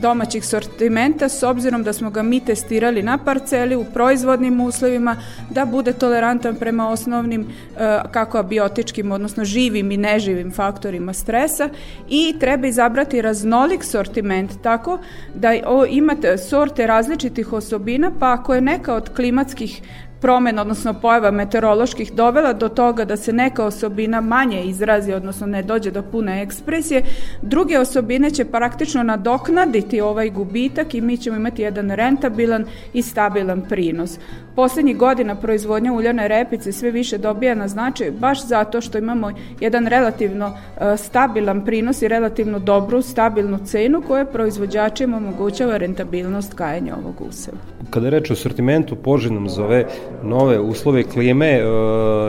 [0.01, 5.17] domaćih sortimenta s obzirom da smo ga mi testirali na parceli u proizvodnim uslovima
[5.51, 11.69] da bude tolerantan prema osnovnim e, kako abiotičkim odnosno živim i neživim faktorima stresa
[12.09, 14.99] i treba izabrati raznolik sortiment tako
[15.35, 15.53] da
[15.89, 19.83] imate sorte različitih osobina pa ako je neka od klimatskih
[20.21, 25.63] promena, odnosno pojava meteoroloških dovela do toga da se neka osobina manje izrazi, odnosno ne
[25.63, 27.03] dođe do pune ekspresije,
[27.43, 33.63] druge osobine će praktično nadoknaditi ovaj gubitak i mi ćemo imati jedan rentabilan i stabilan
[33.69, 34.19] prinos.
[34.59, 39.87] Poslednjih godina proizvodnja uljane repice sve više dobija na značaj baš zato što imamo jedan
[39.87, 47.15] relativno uh, stabilan prinos i relativno dobru, stabilnu cenu koja proizvođačima omogućava rentabilnost kajanja ovog
[47.29, 47.57] useva.
[47.91, 49.85] Kada je reč o sortimentu poželjnom za ove
[50.23, 51.63] nove uslove klime, e,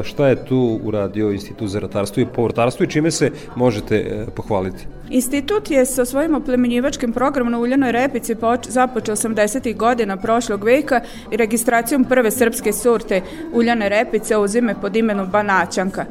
[0.03, 4.87] šta je tu uradio Institut za ratarstvo i povrtarstvo i čime se možete e, pohvaliti?
[5.09, 8.35] Institut je sa svojim oplemenjivačkim programom na uljanoj repici
[8.67, 9.75] započeo 80.
[9.75, 13.21] godina prošlog veka registracijom prve srpske sorte
[13.53, 16.05] uljane repice uzime pod imenom Banaćanka.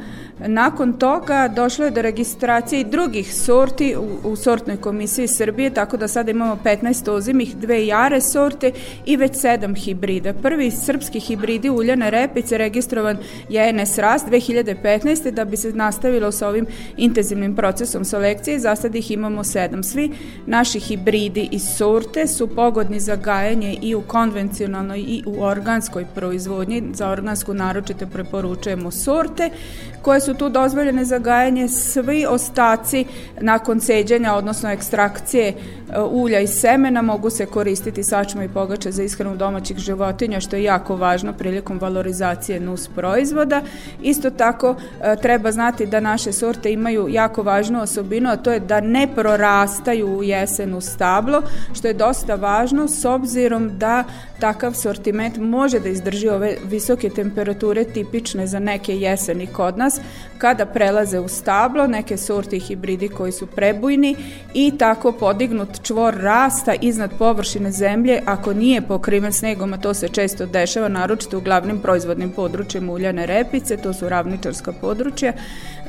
[0.47, 5.97] Nakon toga došlo je do registracije i drugih sorti u, u sortnoj komisiji Srbije, tako
[5.97, 8.73] da sada imamo 15 ozimih, dve jare sorte
[9.07, 10.33] i već sedam hibrida.
[10.33, 15.31] Prvi srpski hibridi uljane repice registrovan je NS Rast 2015.
[15.31, 18.59] da bi se nastavilo sa ovim intenzivnim procesom selekcije.
[18.59, 19.83] Za sad ih imamo sedam.
[19.83, 20.11] Svi
[20.47, 26.83] naši hibridi i sorte su pogodni za gajanje i u konvencionalnoj i u organskoj proizvodnji.
[26.93, 29.51] Za organsku naročito preporučujemo sorte
[30.03, 33.05] koje su su tu dozvoljene za gajanje, svi ostaci
[33.41, 35.55] nakon ceđenja, odnosno ekstrakcije e,
[36.01, 40.63] ulja i semena mogu se koristiti sačma i pogače za ishranu domaćih životinja, što je
[40.63, 43.63] jako važno prilikom valorizacije nus proizvoda.
[44.03, 48.61] Isto tako e, treba znati da naše sorte imaju jako važnu osobinu, a to je
[48.61, 51.43] da ne prorastaju u jesen u stablo,
[51.75, 54.05] što je dosta važno s obzirom da
[54.41, 60.01] takav sortiment može da izdrži ove visoke temperature tipične za neke jeseni kod nas,
[60.39, 64.17] kada prelaze u stablo, neke sorte i hibridi koji su prebujni
[64.55, 70.09] i tako podignut čvor rasta iznad površine zemlje ako nije pokriven snegom, a to se
[70.09, 75.33] često dešava, naročito u glavnim proizvodnim područjima uljane repice, to su ravničarska područja,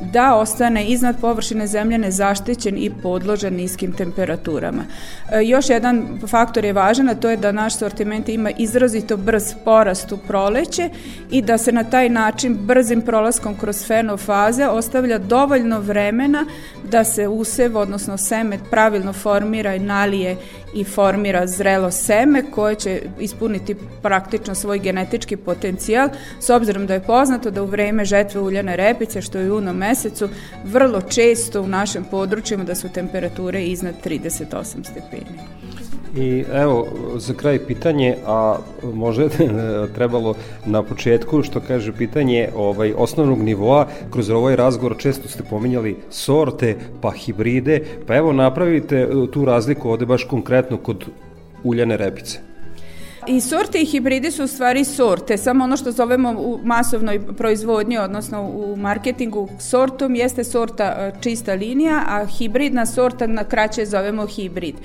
[0.02, 4.84] da ostane iznad površine zemlje nezaštićen i podložen niskim temperaturama.
[5.32, 9.44] E, još jedan faktor je važan, a to je da naš sortiment ima izrazito brz
[9.66, 10.90] porast u proleće
[11.32, 16.46] i da se na taj način brzim prolaskom kroz fenofaze ostavlja dovoljno vremena
[16.92, 20.38] da se usev, odnosno seme, pravilno formira i nalije
[20.74, 27.04] i formira zrelo seme koje će ispuniti praktično svoj genetički potencijal s obzirom da je
[27.04, 30.30] poznato da u vreme žetve uljane repice što je u junom mesecu
[30.66, 35.40] vrlo često u našem područjima da su temperature iznad 38 stepeni.
[36.16, 38.58] I evo, za kraj pitanje, a
[38.94, 39.28] može
[39.96, 45.98] trebalo na početku, što kaže pitanje ovaj, osnovnog nivoa, kroz ovaj razgovor često ste pominjali
[46.10, 51.06] sorte, pa hibride, pa evo napravite e, tu razliku ovde baš konkretno kod
[51.64, 52.40] uljane repice.
[53.28, 57.98] I sorte i hibridi su u stvari sorte, samo ono što zovemo u masovnoj proizvodnji,
[57.98, 64.26] odnosno u marketingu sortom, jeste sorta e, čista linija, a hibridna sorta na kraće zovemo
[64.26, 64.76] hibrid.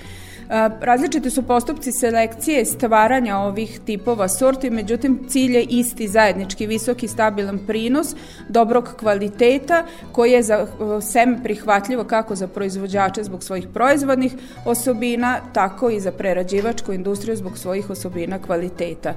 [0.81, 7.59] Različiti su postupci selekcije stvaranja ovih tipova sorti, međutim cilj je isti zajednički visoki stabilan
[7.67, 8.15] prinos
[8.49, 10.67] dobrog kvaliteta koji je za
[11.03, 17.59] seme prihvatljivo kako za proizvođače zbog svojih proizvodnih osobina, tako i za prerađivačku industriju zbog
[17.59, 19.15] svojih osobina kvaliteta.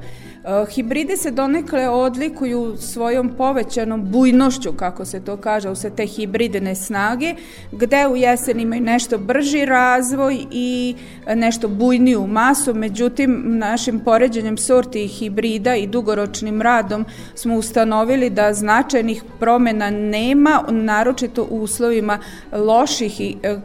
[0.75, 6.75] Hibridi se donekle odlikuju svojom povećanom bujnošću, kako se to kaže, u se te hibridne
[6.75, 7.35] snage,
[7.71, 10.95] gde u jesen imaju nešto brži razvoj i
[11.35, 17.05] nešto bujniju masu, međutim našim poređenjem sorti i hibrida i dugoročnim radom
[17.35, 22.19] smo ustanovili da značajnih promena nema, naročito u uslovima
[22.51, 23.57] loših i e,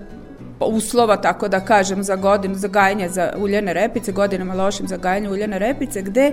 [0.67, 5.31] uslova, tako da kažem, za godinu za gajanje za uljene repice, godinama lošim za gajanje
[5.31, 6.33] uljene repice, gde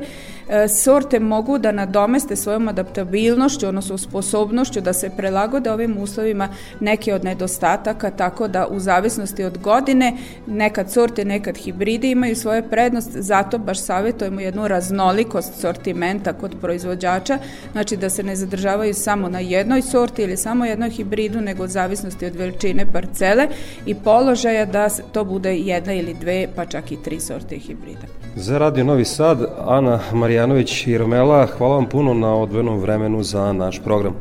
[0.50, 7.14] e, sorte mogu da nadomeste svojom adaptabilnošću, odnosno sposobnošću da se prilagode ovim uslovima neke
[7.14, 13.10] od nedostataka, tako da u zavisnosti od godine nekad sorte, nekad hibridi imaju svoje prednost,
[13.14, 17.38] zato baš savjetujemo jednu raznolikost sortimenta kod proizvođača,
[17.72, 21.68] znači da se ne zadržavaju samo na jednoj sorti ili samo jednoj hibridu, nego u
[21.68, 23.48] zavisnosti od veličine parcele
[23.86, 28.08] i po položaja da to bude jedna ili dve, pa čak i tri sorte hibrida.
[28.36, 33.54] Za Radio Novi Sad, Ana Marjanović i Romela, hvala vam puno na odvenom vremenu za
[33.54, 34.14] naš program.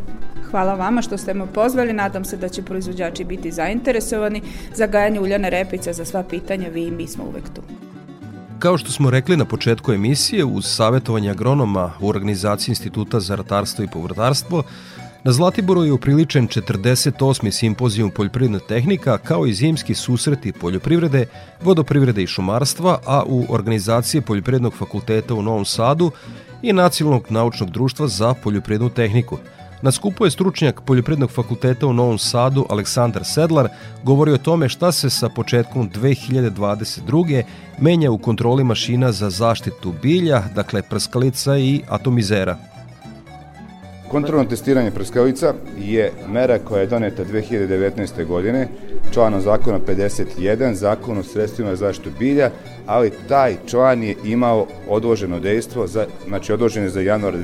[0.51, 4.43] Hvala vama što ste me pozvali, nadam se da će proizvođači biti zainteresovani
[4.75, 7.63] za gajanje uljane repice za sva pitanja, vi i mi smo uvek tu.
[8.59, 13.85] Kao što smo rekli na početku emisije, uz savjetovanje agronoma u organizaciji Instituta za ratarstvo
[13.85, 14.63] i povrtarstvo,
[15.25, 17.51] Na Zlatiboru je upriličen 48.
[17.51, 21.27] simpozijum poljoprivredna tehnika kao i zimski susreti poljoprivrede,
[21.63, 26.11] vodoprivrede i šumarstva, a u organizaciji Poljoprivrednog fakulteta u Novom Sadu
[26.63, 29.39] i Nacionalnog naučnog društva za poljoprivrednu tehniku.
[29.83, 33.69] Na skupu je stručnjak Poljoprivrednog fakulteta u Novom Sadu Aleksandar Sedlar
[34.03, 37.43] govori o tome šta se sa početkom 2022.
[37.81, 42.78] menja u kontroli mašina za zaštitu bilja, dakle prskalica i atomizera.
[44.11, 48.25] Kontrolno testiranje prskavica je mera koja je doneta 2019.
[48.27, 48.69] godine,
[49.13, 52.51] članom zakona 51, zakon o sredstvima za zaštitu bilja,
[52.87, 57.35] ali taj član je imao odloženo dejstvo, za, znači odložen je za januar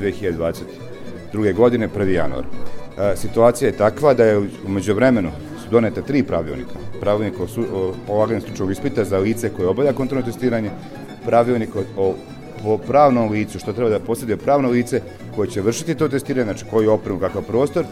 [1.33, 1.53] 2022.
[1.53, 2.07] godine, 1.
[2.07, 2.43] januar.
[2.43, 5.31] E, situacija je takva da je umeđu vremenu
[5.63, 6.73] su doneta tri pravilnika.
[7.01, 10.69] Pravilnik o, su, o polaganju stručnog ispita za lice koje obavlja kontrolno testiranje,
[11.25, 12.15] pravilnik o, o
[12.63, 15.01] po pravnom licu, što treba da posjeduje pravno lice
[15.35, 17.85] koje će vršiti to testiranje, znači koji opremu, kakav prostor,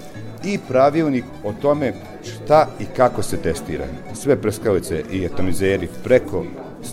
[0.46, 3.86] i pravilnik o tome šta i kako se testira.
[4.14, 6.46] Sve prskalice i atomizeri preko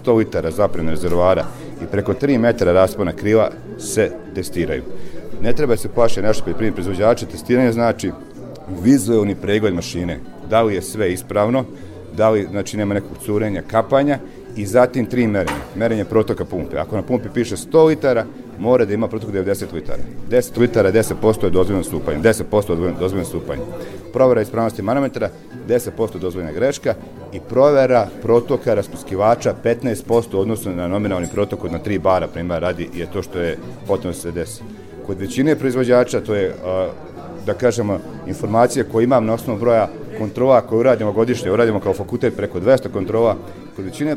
[0.04, 1.44] 100 litara zapremne rezervoara
[1.82, 4.82] i preko 3 metara raspona krila se testiraju.
[5.42, 8.12] Ne treba se plaše naši poljoprivredni proizvođači, testiranje znači
[8.82, 10.18] vizualni pregled mašine,
[10.50, 11.64] da li je sve ispravno,
[12.16, 14.18] da li znači nema nekog curenja, kapanja
[14.56, 15.58] i zatim tri merenja.
[15.76, 16.78] Merenje protoka pumpe.
[16.78, 18.24] Ako na pumpi piše 100 litara,
[18.58, 19.98] mora da ima protok 90 litara.
[20.30, 22.18] 10 litara, 10% je dozvoljeno stupanje.
[22.18, 23.62] 10% je dozvoljeno stupanje.
[24.12, 25.30] Provera ispravnosti manometra,
[25.68, 26.94] 10% dozvoljena greška
[27.32, 32.88] i provera protoka raspuskivača 15% odnosno na nominalni protok od na 3 bara, primjer radi,
[32.94, 34.62] je to što je potrebno da se desi.
[35.06, 36.54] Kod većine proizvođača to je
[37.46, 39.88] da kažemo, informacije koje imam na osnovu broja
[40.18, 43.36] kontrola koje uradimo godišnje, uradimo kao fakultet preko 200 kontrola,
[43.80, 44.16] kod većine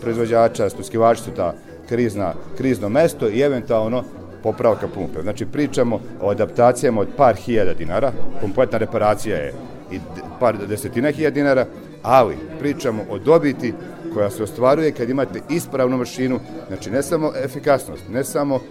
[0.00, 1.54] proizvođača, stuskivači su ta
[1.88, 4.04] krizna, krizno mesto i eventualno
[4.42, 5.22] popravka pumpe.
[5.22, 9.54] Znači pričamo o adaptacijama od par hiljada dinara, kompletna reparacija je
[9.92, 9.98] i
[10.40, 11.66] par desetina hiljada dinara,
[12.02, 13.74] ali pričamo o dobiti
[14.14, 16.38] koja se ostvaruje kad imate ispravnu mašinu,
[16.68, 18.62] znači ne samo efikasnost, ne samo uh,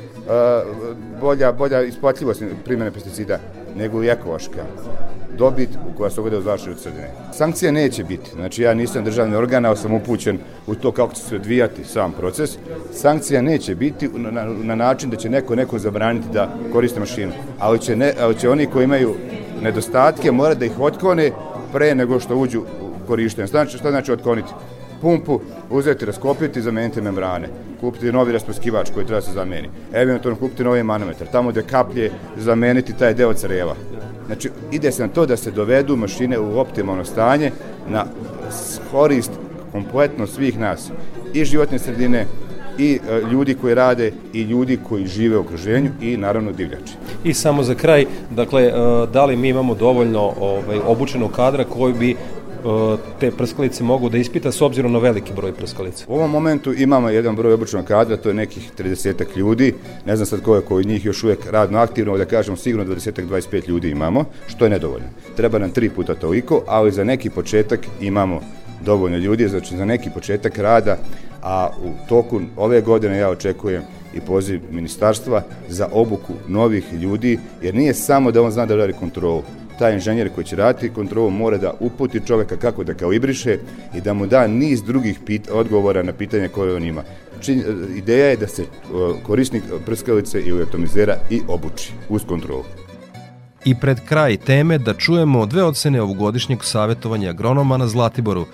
[1.21, 3.39] bolja, bolja isplatljivost primjene pesticida,
[3.75, 4.63] nego i ekološka
[5.37, 7.11] dobit koja se ugode u zaštiti od sredine.
[7.33, 11.21] Sankcija neće biti, znači ja nisam državni organ, ali sam upućen u to kako će
[11.21, 12.57] se odvijati sam proces.
[12.93, 17.79] Sankcija neće biti na, na način da će neko neko zabraniti da koriste mašinu, ali
[17.79, 19.15] će, ne, ali će oni koji imaju
[19.61, 21.31] nedostatke mora da ih otklone
[21.73, 23.47] pre nego što uđu u korištenje.
[23.47, 24.49] Znači, šta znači otkloniti?
[25.01, 25.39] Pumpu,
[25.69, 27.47] uzeti, raskopiti i zameniti membrane.
[27.81, 29.69] Kupiti novi raspraskivač koji treba da se zameni.
[29.93, 31.27] Eventualno kupiti novi manometar.
[31.27, 33.75] Tamo gde kaplje zameniti taj deo creva.
[34.25, 37.51] Znači, ide se na to da se dovedu mašine u optimalno stanje
[37.89, 38.05] na
[38.91, 39.31] korist
[39.71, 40.91] kompletno svih nas.
[41.33, 42.25] I životne sredine,
[42.79, 46.93] i e, ljudi koji rade i ljudi koji žive u okruženju i naravno divljači.
[47.23, 48.71] I samo za kraj, dakle, e,
[49.13, 52.15] da li mi imamo dovoljno ovaj, obučenog kadra koji bi
[53.19, 56.05] te prskalice mogu da ispita s obzirom na veliki broj prskalica?
[56.07, 59.73] U ovom momentu imamo jedan broj obučenog kadra, to je nekih 30 ljudi,
[60.05, 63.89] ne znam sad koliko od njih još uvek radno aktivno, da kažemo sigurno 20-25 ljudi
[63.89, 65.07] imamo, što je nedovoljno.
[65.35, 68.41] Treba nam tri puta toliko, ali za neki početak imamo
[68.85, 70.97] dovoljno ljudi, znači za neki početak rada,
[71.41, 73.83] a u toku ove godine ja očekujem
[74.13, 78.93] i poziv ministarstva za obuku novih ljudi, jer nije samo da on zna da radi
[78.93, 79.43] kontrolu,
[79.79, 83.57] taj inženjer koji će raditi kontrolu mora da uputi čoveka kako da kalibriše
[83.95, 87.03] i da mu da niz drugih pit, odgovora na pitanje koje on ima.
[87.41, 87.63] Čin,
[87.95, 88.65] ideja je da se
[89.23, 92.63] korisnik prskalice i atomizera i obuči uz kontrolu.
[93.65, 98.45] I pred kraj teme da čujemo dve ocene ovogodišnjeg savjetovanja agronoma na Zlatiboru.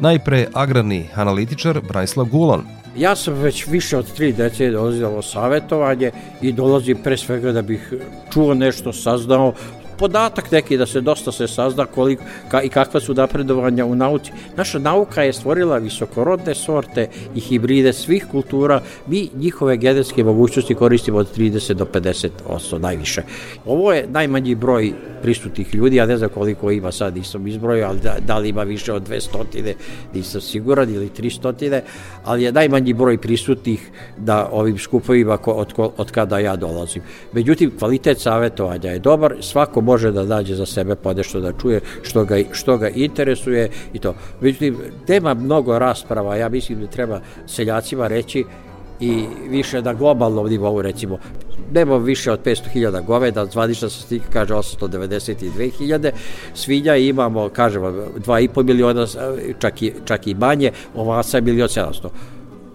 [0.00, 2.62] Najpre agrarni analitičar Branislav Gulon.
[2.96, 6.10] Ja sam već više od tri decenije dolazio savjetovanje
[6.42, 7.92] i dolazim pre svega da bih
[8.32, 9.52] čuo nešto, saznao,
[9.98, 14.32] podatak neki da se dosta se sazna koliko ka, i kakva su napredovanja u nauci.
[14.56, 18.82] Naša nauka je stvorila visokorodne sorte i hibride svih kultura.
[19.06, 23.22] Mi njihove genetske mogućnosti koristimo od 30 do 50 oso najviše.
[23.66, 24.92] Ovo je najmanji broj
[25.22, 28.62] prisutnih ljudi, ja ne znam koliko ima sad, nisam izbrojio, ali da, da li ima
[28.62, 29.74] više od 200,
[30.14, 31.80] nisam siguran, ili 300,
[32.24, 37.02] ali je najmanji broj prisutnih da ovim skupovima od, od kada ja dolazim.
[37.32, 42.24] Međutim, kvalitet savjetovanja je dobar, svako može da dađe za sebe podešto da čuje što
[42.24, 44.14] ga, što ga interesuje i to.
[44.40, 44.76] Međutim,
[45.06, 48.44] tema mnogo rasprava, ja mislim da treba seljacima reći
[49.00, 51.18] i više na globalnom nivou recimo.
[51.72, 56.10] Nema više od 500.000 goveda, zvanična statistika kaže 892.000,
[56.54, 59.06] svinja imamo, kažemo, 2,5 miliona,
[59.58, 62.08] čak i, čak i manje, ovaca je milion 700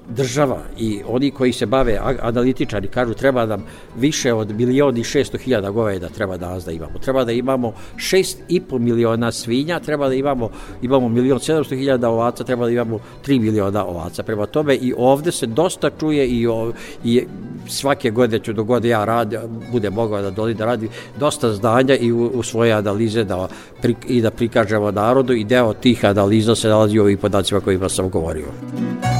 [0.09, 3.63] država i oni koji se bave analitičari kažu treba nam
[3.97, 6.99] više od milion i šesto hiljada goveda treba da nas da imamo.
[6.99, 10.49] Treba da imamo šest i po miliona svinja, treba da imamo,
[10.81, 14.23] imamo milion sedamsto hiljada ovaca, treba da imamo tri miliona ovaca.
[14.23, 16.71] Prema tome i ovde se dosta čuje i, o,
[17.03, 17.25] i
[17.67, 19.37] svake godine ću godine ja radi,
[19.71, 20.89] bude mogao da doli da radi
[21.19, 23.47] dosta zdanja i u, u svoje analize da,
[23.81, 27.89] pri, i da prikažemo narodu i deo tih analiza se nalazi u ovih podacima kojima
[27.89, 29.18] sam govorio.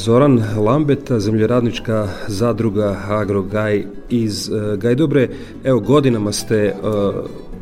[0.00, 5.28] Zoran Lambeta, zemljoradnička zadruga Agrogaj iz uh, Gajdobre.
[5.64, 7.14] Evo, godinama ste uh,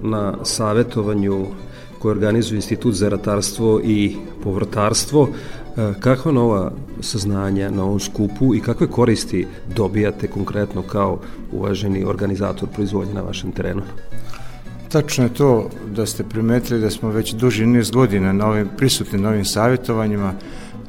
[0.02, 1.46] na savetovanju
[1.98, 5.22] koje organizuje Institut za ratarstvo i povrtarstvo.
[5.22, 5.28] Uh,
[6.00, 11.18] kakva nova saznanja na ovom skupu i kakve koristi dobijate konkretno kao
[11.52, 13.82] uvaženi organizator proizvodnje na vašem terenu?
[14.88, 19.18] Tačno je to da ste primetili da smo već duži niz godina na ovim, prisutni
[19.18, 20.32] na ovim savjetovanjima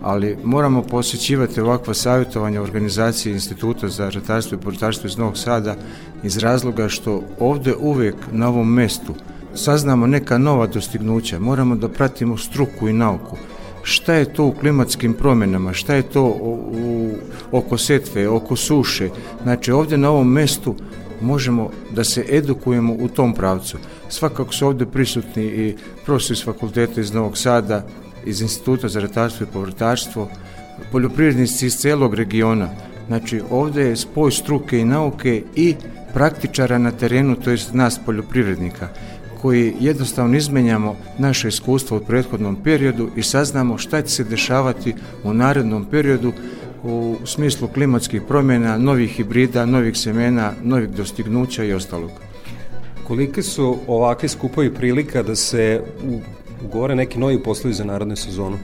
[0.02, 5.76] ali moramo posjećivati ovakva savjetovanja organizacije Instituta za ratarstvo i portarstvo iz Novog Sada
[6.24, 9.14] iz razloga što ovde uvek na ovom mestu
[9.56, 13.38] saznamo neka nova dostignuća, moramo da pratimo struku i nauku.
[13.84, 17.12] Šta je to u klimatskim promjenama, šta je to u,
[17.52, 19.10] oko setve, oko suše.
[19.43, 20.76] Znači ovde na ovom mestu
[21.22, 23.78] možemo da se edukujemo u tom pravcu.
[24.10, 25.76] Svakako su ovde prisutni i
[26.06, 27.86] profesori iz fakulteta iz Novog Sada,
[28.26, 30.30] iz Instituta za ratarstvo i povrtarstvo,
[30.91, 32.70] poljoprivrednici iz celog regiona.
[33.07, 35.76] Znači, ovde je spoj struke i nauke i
[36.13, 38.88] praktičara na terenu, to jest nas poljoprivrednika
[39.41, 44.93] koji jednostavno izmenjamo naše iskustvo u prethodnom periodu i saznamo šta će se dešavati
[45.24, 46.34] u narednom periodu
[46.84, 52.11] u smislu klimatskih promjena, novih hibrida, novih semena, novih dostignuća i ostalog.
[53.07, 55.82] Kolike su ovakve skupovi prilika da se
[56.66, 58.57] ugovore neki novi poslovi za narodnu sezonu?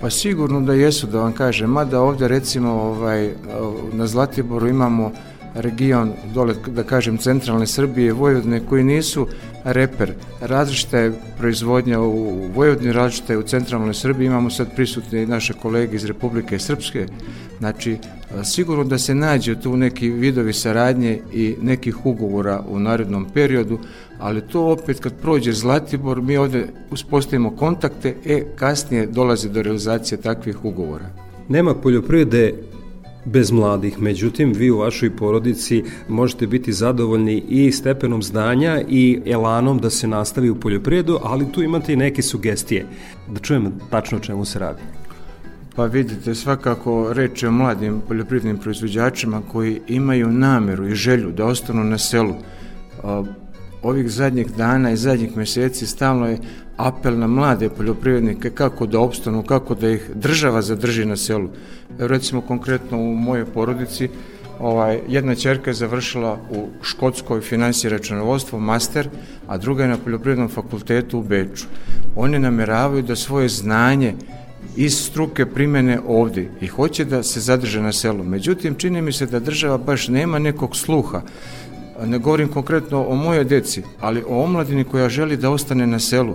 [0.00, 3.30] Pa sigurno da jesu, da vam kažem, mada ovde recimo ovaj,
[3.92, 5.12] na Zlatiboru imamo
[5.54, 9.26] region dole, da kažem, centralne Srbije, Vojvodine, koji nisu
[9.64, 10.12] reper.
[10.40, 14.26] Različita je proizvodnja u Vojvodini, različita je u centralnoj Srbiji.
[14.26, 17.06] Imamo sad prisutne naše kolege iz Republike Srpske.
[17.58, 17.96] Znači,
[18.44, 23.78] sigurno da se nađe tu neki vidovi saradnje i nekih ugovora u narednom periodu,
[24.18, 30.20] ali to opet kad prođe Zlatibor, mi ovde uspostavimo kontakte, e, kasnije dolazi do realizacije
[30.20, 31.10] takvih ugovora.
[31.48, 32.54] Nema poljoprivrede
[33.24, 34.00] bez mladih.
[34.00, 40.08] Međutim, vi u vašoj porodici možete biti zadovoljni i stepenom znanja i elanom da se
[40.08, 42.86] nastavi u poljoprivredu, ali tu imate i neke sugestije.
[43.28, 44.82] Da čujem tačno o čemu se radi.
[45.76, 51.44] Pa vidite, svakako reč je o mladim poljoprivrednim proizvođačima koji imaju nameru i želju da
[51.44, 52.34] ostanu na selu.
[53.82, 56.38] Ovih zadnjih dana i zadnjih meseci stalno je
[56.76, 61.48] apel na mlade poljoprivrednike kako da opstanu, kako da ih država zadrži na selu.
[61.98, 64.08] Recimo konkretno u mojoj porodici
[64.58, 69.08] ovaj, jedna čerka je završila u Škotskoj finansiji računovodstvo, master,
[69.46, 71.66] a druga je na poljoprivrednom fakultetu u Beču.
[72.16, 74.14] Oni nameravaju da svoje znanje
[74.76, 78.24] iz struke primene ovde i hoće da se zadrže na selu.
[78.24, 81.22] Međutim, čini mi se da država baš nema nekog sluha
[82.06, 86.34] ne govorim konkretno o moje deci, ali o omladini koja želi da ostane na selu,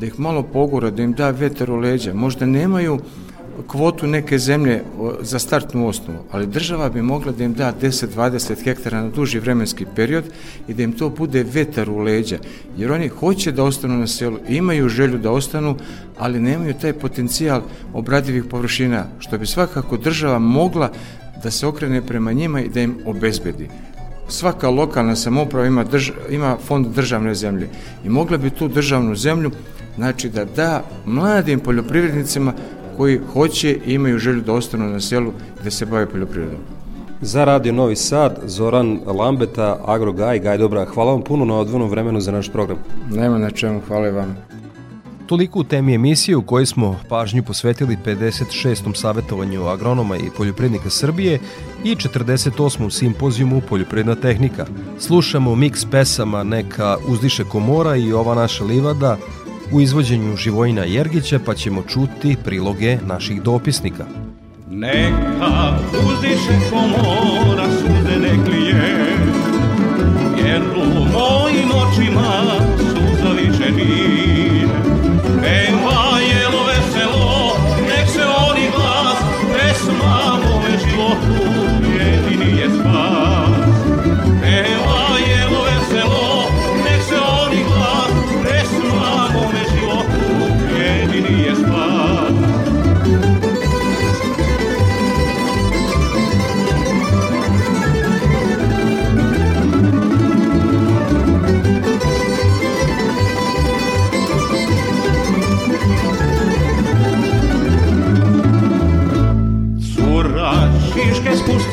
[0.00, 2.14] da ih malo pogura, da im da veter u leđa.
[2.14, 2.98] Možda nemaju
[3.66, 4.82] kvotu neke zemlje
[5.20, 9.86] za startnu osnovu, ali država bi mogla da im da 10-20 hektara na duži vremenski
[9.96, 10.24] period
[10.68, 12.38] i da im to bude vetar u leđa,
[12.76, 15.76] jer oni hoće da ostanu na selu, imaju želju da ostanu,
[16.18, 17.62] ali nemaju taj potencijal
[17.92, 20.90] obradivih površina, što bi svakako država mogla
[21.42, 23.68] da se okrene prema njima i da im obezbedi
[24.28, 27.68] svaka lokalna samouprava ima, drž, ima fond državne zemlje
[28.04, 29.50] i mogla bi tu državnu zemlju
[29.96, 32.52] znači da da mladim poljoprivrednicima
[32.96, 35.32] koji hoće i imaju želju da ostanu na selu
[35.64, 36.60] da se bave poljoprivredom.
[37.20, 41.90] Za Radio Novi Sad, Zoran Lambeta, Agro Gaj, Gaj Dobra, hvala vam puno na odvojenom
[41.90, 42.78] vremenu za naš program.
[43.10, 44.36] Nema na čemu, hvala vam.
[45.26, 48.94] Toliko u temi emisije u kojoj smo pažnju posvetili 56.
[48.94, 51.38] savjetovanju agronoma i poljoprivrednika Srbije
[51.84, 52.90] i 48.
[52.90, 54.66] simpozijumu Poljoprivredna tehnika.
[54.98, 59.16] Slušamo miks pesama Neka uzdiše komora i ova naša livada
[59.72, 64.06] u izvođenju Živojina Jergića pa ćemo čuti priloge naših dopisnika.
[64.70, 69.04] Neka uzdiše komora suze nek lije
[70.46, 72.73] Jer u mojim očima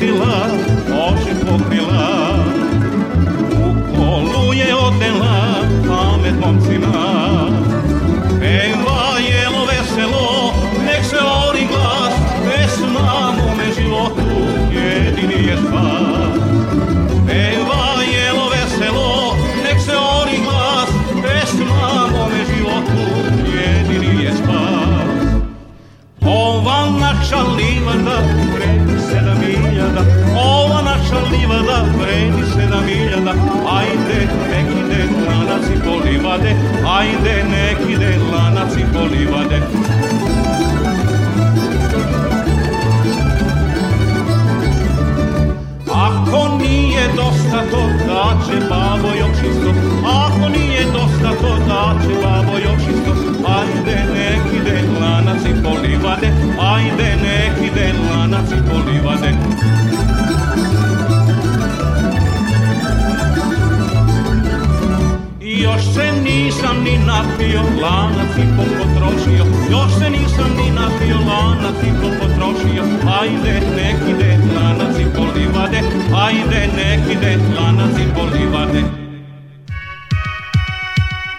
[0.02, 0.51] Pilar
[66.84, 72.82] ni napio, lanac i po potrošio, još se nisam ni napio, lanac i po potrošio,
[73.20, 75.80] ajde nek ide lanac i po livade,
[76.26, 78.82] ajde nek ide lanac i po livade.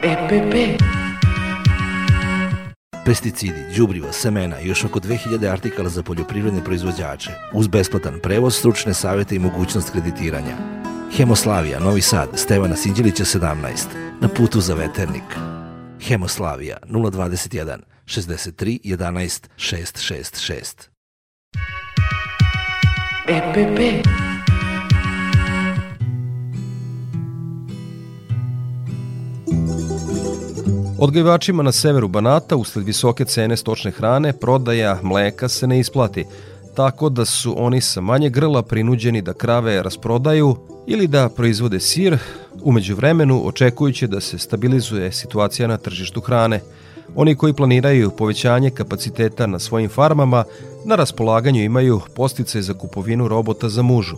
[0.03, 0.83] EPP
[3.05, 8.93] pesticidi, đubriva, semena i još oko 2000 artikala za poljoprivredne proizvođače, uz besplatan prevoz, stručne
[8.93, 10.72] savete i mogućnost kreditiranja.
[11.17, 13.85] Hemoslavija, Novi Sad, Stevana Sinđilića 17,
[14.21, 15.23] na putu za veternik.
[16.01, 20.89] Hemoslavija 021 63 11 666.
[23.27, 24.07] EPP
[30.99, 36.25] Odgajivačima na severu Banata usled visoke cene stočne hrane prodaja mleka se ne isplati,
[36.75, 40.55] tako da su oni sa manje grla prinuđeni da krave rasprodaju
[40.87, 42.17] ili da proizvode sir,
[42.63, 46.61] umeđu vremenu očekujući da se stabilizuje situacija na tržištu hrane.
[47.15, 50.43] Oni koji planiraju povećanje kapaciteta na svojim farmama
[50.85, 54.15] na raspolaganju imaju postice za kupovinu robota za mužu.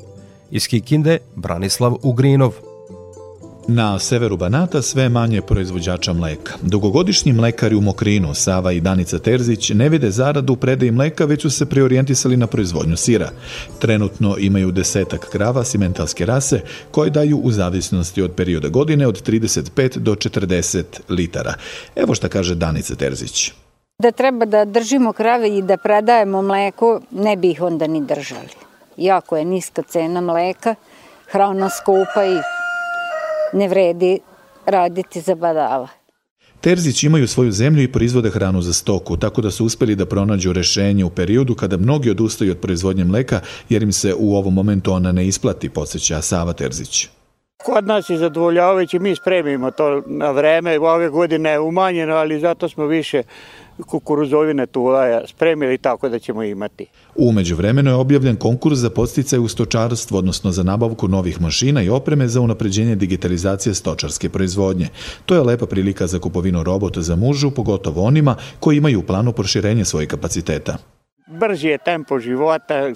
[0.52, 2.54] Iz Kikinde, Branislav Ugrinov.
[3.68, 6.54] Na severu Banata sve manje proizvođača mleka.
[6.62, 11.42] Dugogodišnji mlekari u Mokrinu, Sava i Danica Terzić, ne vide zaradu u predaji mleka, već
[11.42, 13.30] su se preorijentisali na proizvodnju sira.
[13.80, 16.62] Trenutno imaju desetak krava simentalske rase,
[16.92, 21.54] koje daju u zavisnosti od perioda godine od 35 do 40 litara.
[21.96, 23.52] Evo šta kaže Danica Terzić.
[24.00, 28.50] Da treba da držimo krave i da predajemo mleko, ne bi ih onda ni držali.
[28.98, 30.76] Jako je niska cena mleka,
[31.32, 32.65] hrana skupa i
[33.56, 34.20] ne vredi
[34.66, 35.88] raditi za badala.
[36.62, 40.54] Terzić imaju svoju zemlju i proizvode hranu za stoku, tako da su uspeli da pronađu
[40.54, 43.40] rešenje u periodu kada mnogi odustaju od proizvodnje mleka,
[43.70, 47.08] jer im se u ovom momentu ona ne isplati, podsjeća Sava Terzić.
[47.64, 52.70] Kod nas je zadovoljavajući, mi spremimo to na vreme, ove godine je umanjeno, ali zato
[52.70, 53.24] smo više
[53.84, 56.86] kukuruzovine tulaja spremili tako da ćemo imati.
[57.16, 61.90] Umeđu vremenu je objavljen konkurs za posticaj u stočarstvu, odnosno za nabavku novih mašina i
[61.90, 64.88] opreme za unapređenje digitalizacije stočarske proizvodnje.
[65.26, 69.34] To je lepa prilika za kupovinu robota za mužu, pogotovo onima koji imaju u planu
[69.34, 70.78] proširenje svojih kapaciteta.
[71.28, 72.92] Brži je tempo života,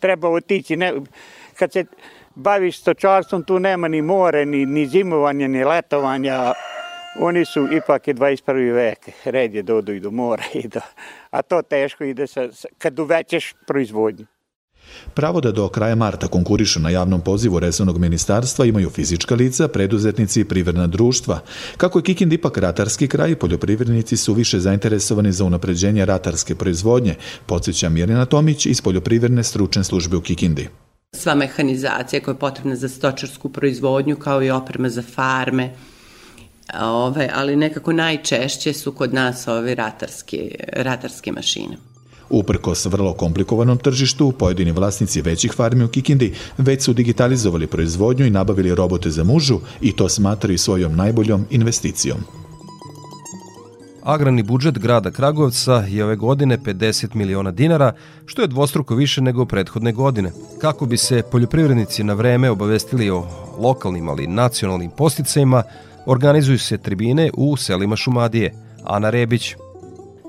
[0.00, 0.92] treba otići, ne,
[1.58, 1.84] kad se
[2.34, 6.52] baviš stočarstvom, tu nema ni more, ni, ni zimovanja, ni letovanja,
[7.18, 8.74] oni su ipak je 21.
[8.74, 10.80] vek, red je da odu i do mora, i do,
[11.30, 12.48] a to teško ide sa,
[12.78, 14.26] kad uvećeš proizvodnju.
[15.14, 20.40] Pravo da do kraja marta konkurišu na javnom pozivu resornog ministarstva imaju fizička lica, preduzetnici
[20.40, 21.40] i privredna društva.
[21.76, 27.14] Kako je Kikind ipak ratarski kraj, poljoprivrednici su više zainteresovani za unapređenje ratarske proizvodnje,
[27.46, 30.68] podsjeća Mirjana Tomić iz poljoprivredne stručne službe u Kikindi.
[31.12, 35.70] Sva mehanizacija koja je potrebna za stočarsku proizvodnju, kao i oprema za farme,
[36.80, 41.76] ove, ali nekako najčešće su kod nas ove ratarske, ratarske mašine.
[42.30, 48.30] Uprkos vrlo komplikovanom tržištu, pojedini vlasnici većih farmi u Kikindi već su digitalizovali proizvodnju i
[48.30, 52.18] nabavili robote za mužu i to smatraju svojom najboljom investicijom.
[54.02, 57.92] Agrarni budžet grada Kragujevca je ove godine 50 miliona dinara,
[58.26, 60.32] što je dvostruko više nego prethodne godine.
[60.60, 63.26] Kako bi se poljoprivrednici na vreme obavestili o
[63.58, 65.62] lokalnim, ali nacionalnim posticajima,
[66.06, 68.54] organizuju se tribine u selima Šumadije.
[68.84, 69.56] Ana Rebić,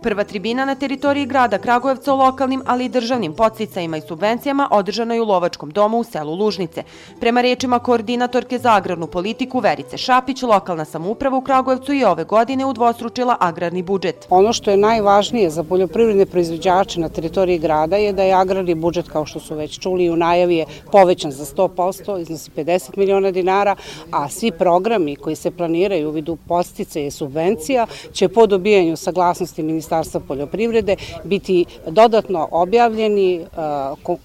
[0.02, 5.14] Prva tribina na teritoriji grada Kragujevca o lokalnim, ali i državnim podsticajima i subvencijama održana
[5.14, 6.84] je u Lovačkom domu u selu Lužnice.
[7.20, 12.66] Prema rečima koordinatorke za agrarnu politiku Verice Šapić, lokalna samouprava u Kragujevcu je ove godine
[12.66, 14.28] udvostručila agrarni budžet.
[14.30, 19.10] Ono što je najvažnije za poljoprivredne proizvođače na teritoriji grada je da je agrarni budžet,
[19.10, 23.76] kao što su već čuli u najavi, je povećan za 100%, iznosi 50 miliona dinara,
[24.12, 29.64] a svi programi koji se planiraju u vidu postice i subvencija će po dobijanju saglasnosti
[29.64, 33.46] ministarstva Ministarstva poljoprivrede biti dodatno objavljeni e,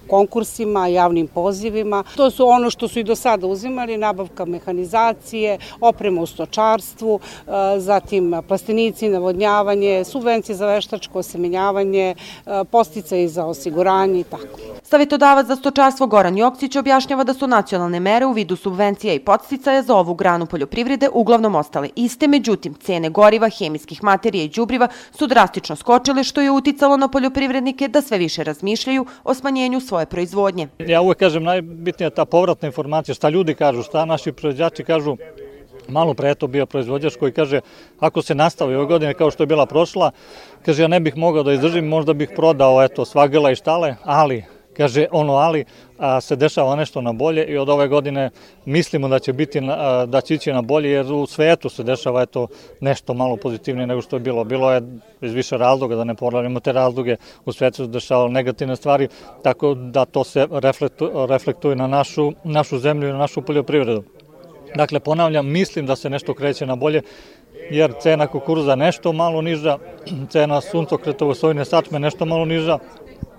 [0.07, 2.05] konkursima, javnim pozivima.
[2.17, 7.51] To su ono što su i do sada uzimali, nabavka mehanizacije, oprema u stočarstvu, e,
[7.81, 14.59] zatim plastenici, navodnjavanje, subvencije za veštačko osemenjavanje, e, postice za osiguranje i tako.
[14.83, 19.83] Savjetodavac za stočarstvo Goran Joksić objašnjava da su nacionalne mere u vidu subvencija i podsticaja
[19.83, 25.27] za ovu granu poljoprivrede uglavnom ostale iste, međutim, cene goriva, hemijskih materija i đubriva su
[25.27, 30.69] drastično skočile, što je uticalo na poljoprivrednike da sve više razmišljaju o smanjenju svoje proizvodnje.
[30.79, 35.17] Ja uvek kažem, najbitnija ta povratna informacija, šta ljudi kažu, šta naši proizvođači kažu,
[35.89, 37.61] malo pre to bio proizvođač koji kaže
[38.01, 40.11] ako se nastavi ove godine kao što je bila prošla,
[40.65, 44.45] kaže ja ne bih mogao da izdržim, možda bih prodao eto svagela i štale, ali
[44.77, 45.65] kaže ono ali
[45.99, 48.31] a, se dešava nešto na bolje i od ove godine
[48.65, 52.23] mislimo da će biti na, da će ići na bolje jer u svetu se dešava
[52.23, 52.47] eto
[52.81, 54.45] nešto malo pozitivnije nego što je bilo.
[54.45, 54.83] Bilo je
[55.21, 59.09] iz više razloga da ne ponavljamo te razloge u svetu se dešavalo negativne stvari
[59.43, 64.03] tako da to se reflektu, reflektuje na našu našu zemlju i na našu poljoprivredu.
[64.75, 67.03] Dakle, ponavljam, mislim da se nešto kreće na bolje,
[67.71, 69.79] jer cena kukuruza nešto malo niža,
[70.33, 72.79] cena suncokretovo sojne sačme nešto malo niža,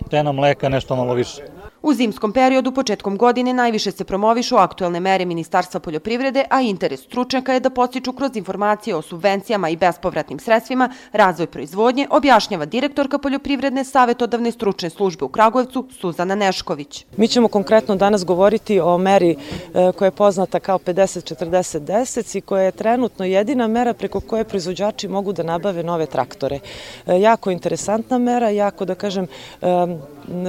[0.08, 1.42] cena mleka nešto malo više.
[1.88, 7.54] U zimskom periodu početkom godine najviše se promovišu aktuelne mere Ministarstva poljoprivrede, a interes stručnjaka
[7.54, 13.84] je da postiču kroz informacije o subvencijama i bespovratnim sredstvima razvoj proizvodnje, objašnjava direktorka poljoprivredne
[13.84, 17.06] savetodavne stručne službe u Kragujevcu Suzana Nešković.
[17.18, 22.64] Mi ćemo konkretno danas govoriti o meri e, koja je poznata kao 50-40-10 i koja
[22.64, 26.60] je trenutno jedina mera preko koje proizvođači mogu da nabave nove traktore.
[27.06, 29.28] E, jako interesantna mera, jako da kažem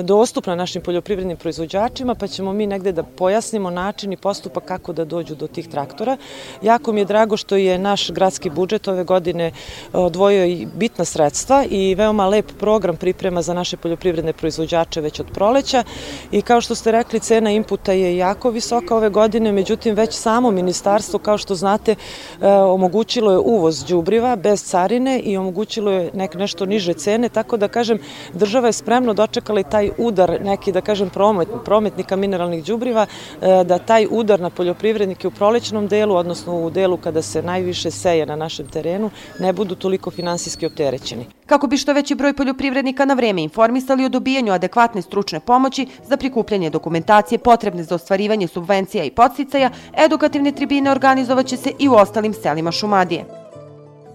[0.04, 5.04] dostupna našim poljoprivrednim proizvođačima, pa ćemo mi negde da pojasnimo način i postupak kako da
[5.04, 6.16] dođu do tih traktora.
[6.62, 9.52] Jako mi je drago što je naš gradski budžet ove godine e,
[9.92, 15.26] odvojio i bitna sredstva i veoma lep program priprema za naše poljoprivredne proizvođače već od
[15.34, 15.84] proleća
[16.32, 20.50] i kao što ste rekli cena inputa je jako visoka ove godine, međutim već samo
[20.50, 26.34] ministarstvo kao što znate e, omogućilo je uvoz đubriva bez carine i omogućilo je nek,
[26.34, 27.98] nešto niže cene, tako da kažem
[28.34, 33.78] država je spremno dočekala taj udar, neki da kažem promet, prometnika mineralnih đubriva, e, da
[33.78, 38.36] taj udar na poljoprivrednike u prolećnom delu, odnosno u delu kada se najviše seje na
[38.36, 39.10] našem terenu,
[39.40, 41.26] ne budu toliko finansijski opterećeni.
[41.46, 46.16] Kako bi što veći broj poljoprivrednika na vreme informisali o dobijanju adekvatne stručne pomoći za
[46.16, 49.70] prikupljanje dokumentacije potrebne za ostvarivanje subvencija i podsticaja,
[50.04, 53.37] edukativne tribine organizovaće se i u ostalim selima Šumadije.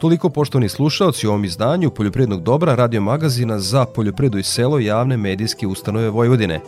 [0.04, 5.18] Toliko poštovani slušalci u ovom izdanju Poljoprivrednog dobra radio magazina za poljoprivredu i selo javne
[5.18, 6.62] medijske ustanove Vojvodine.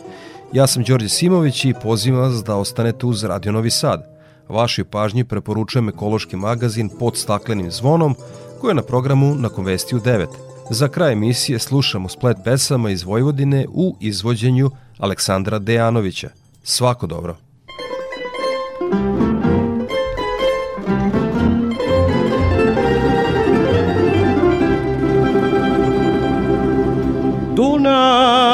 [0.52, 4.06] Ja sam Đorđe Simović i pozivam vas da ostanete uz Radio Novi Sad.
[4.48, 8.14] Vašoj pažnji preporučujem ekološki magazin pod staklenim zvonom
[8.60, 10.26] koji je na programu na Konvestiju 9.
[10.70, 16.28] Za kraj emisije slušamo splet pesama iz Vojvodine u izvođenju Aleksandra Dejanovića.
[16.62, 17.45] Svako dobro!
[27.56, 28.45] Dona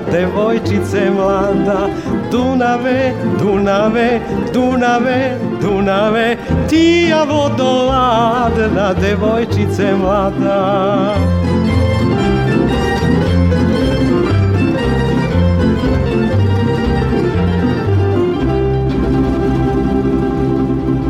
[0.00, 1.88] devojčice mlada.
[2.30, 4.20] Dunave, Dunave,
[4.52, 6.36] Dunave, Dunave
[6.68, 11.14] Tija vodoladna, devojčice mlada.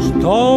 [0.01, 0.57] Što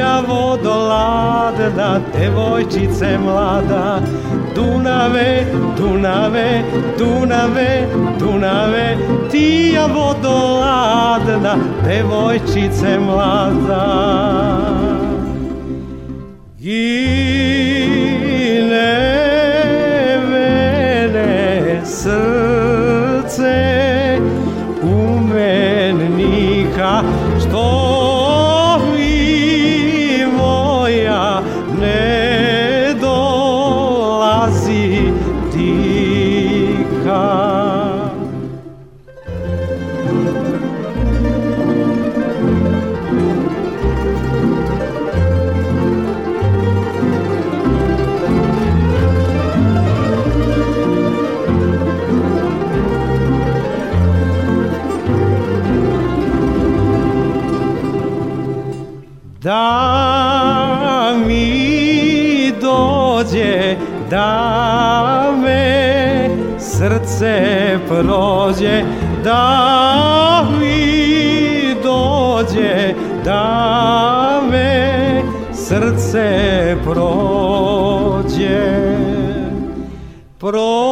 [0.00, 4.00] tija vodoladna, devojčice mlada.
[4.54, 5.46] Dunave,
[5.76, 6.62] Dunave,
[6.98, 7.86] Dunave,
[8.18, 8.96] Dunave,
[9.30, 14.89] tija vodoladna, devojčice mlada.
[59.42, 63.76] Da mi dođe
[64.10, 68.84] da me srce prođe
[69.24, 75.22] da mi dođe da me
[75.52, 78.10] srce prođe.
[80.38, 80.89] Prođi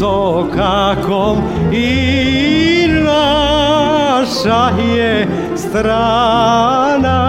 [0.00, 1.36] sokakom
[1.72, 7.20] i naša je strana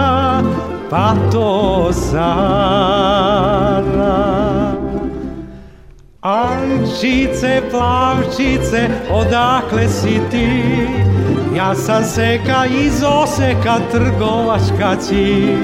[0.90, 2.32] pa to sana
[6.22, 10.48] Ančice, plavčice, odakle si ti?
[11.56, 15.56] Ja sam seka iz Oseka, trgovačka ci.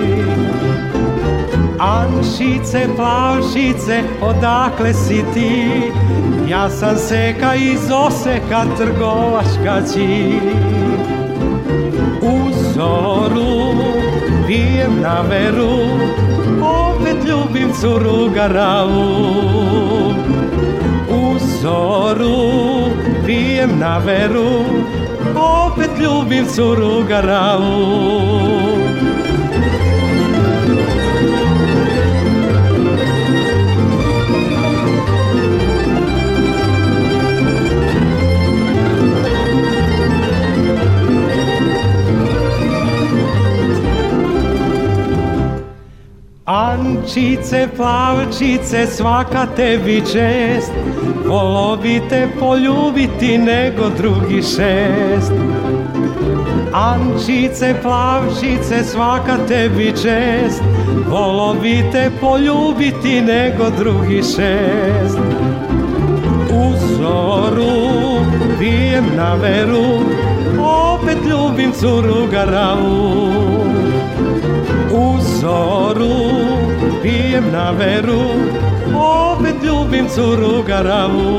[1.79, 5.93] Ančice, plavčice, odakle si ti?
[6.49, 10.41] Ja sam seka iz Oseka, trgovačka ci.
[12.22, 13.74] U zoru,
[14.47, 15.79] pijem na veru,
[16.62, 19.35] opet ljubim curu garavu.
[21.11, 22.91] U zoru,
[23.26, 24.64] pijem na veru,
[25.35, 28.78] opet ljubim curu garavu.
[46.49, 50.72] Ančice, plavčice, svaka tebi čest.
[51.26, 55.32] Volo bi te poljubiti nego drugi šest.
[56.72, 60.62] Ančice, plavčice, svaka tebi čest.
[61.09, 65.18] Volo bi te poljubiti nego drugi šest.
[66.51, 68.24] U zoru
[68.59, 70.01] pijem na veru
[70.61, 73.22] Opet ljubim curu garavu.
[74.92, 76.16] U zoru
[77.03, 78.22] pijem na veru
[78.95, 81.39] Opet ljubim curu garavu.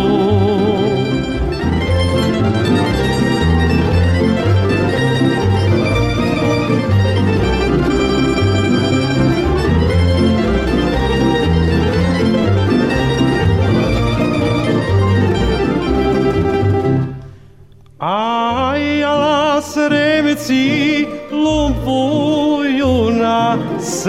[17.99, 20.88] Aj, ala sremci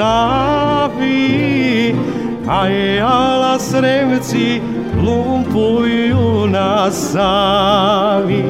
[0.01, 1.93] Savi
[2.49, 2.75] Aj,
[3.05, 4.57] ala sremci
[4.97, 8.41] lumpuju na Savi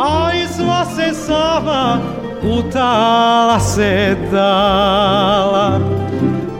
[0.00, 2.00] Aj, sva se Sava
[2.44, 5.80] utala se dala.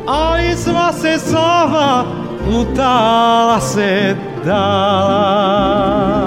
[0.09, 2.05] Aj, sva se Sava
[2.44, 6.24] utala se dala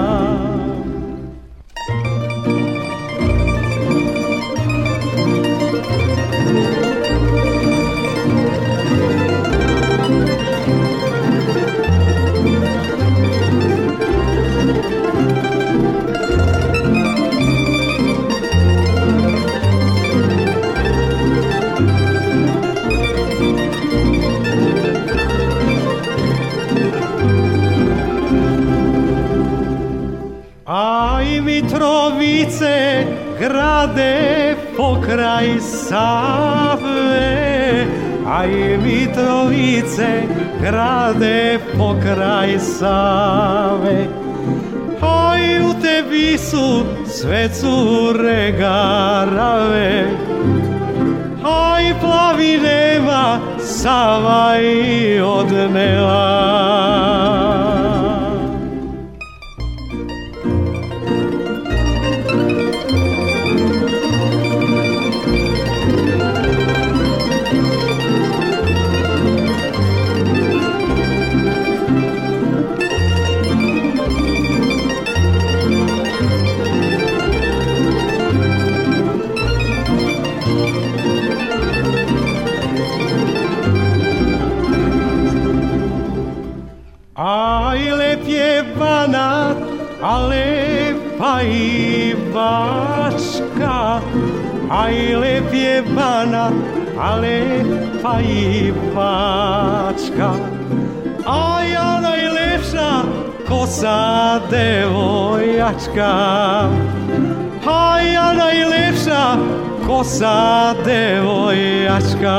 [33.58, 36.86] grade pokraj Save
[38.26, 40.22] Aj Mitrovice
[40.62, 44.06] grade pokraj Save.
[45.02, 50.06] Aj u tebi su sve cure garave
[51.44, 56.28] Aj plavi nema Sava i odnela
[92.38, 94.00] i bačka.
[94.70, 96.52] Aj, lep je banat,
[96.98, 100.32] a lepa i bačka.
[101.26, 102.90] Aj, a najlepša
[103.48, 106.12] kosa devojačka.
[107.66, 109.36] A najlepša
[109.86, 112.38] kosa devojačka.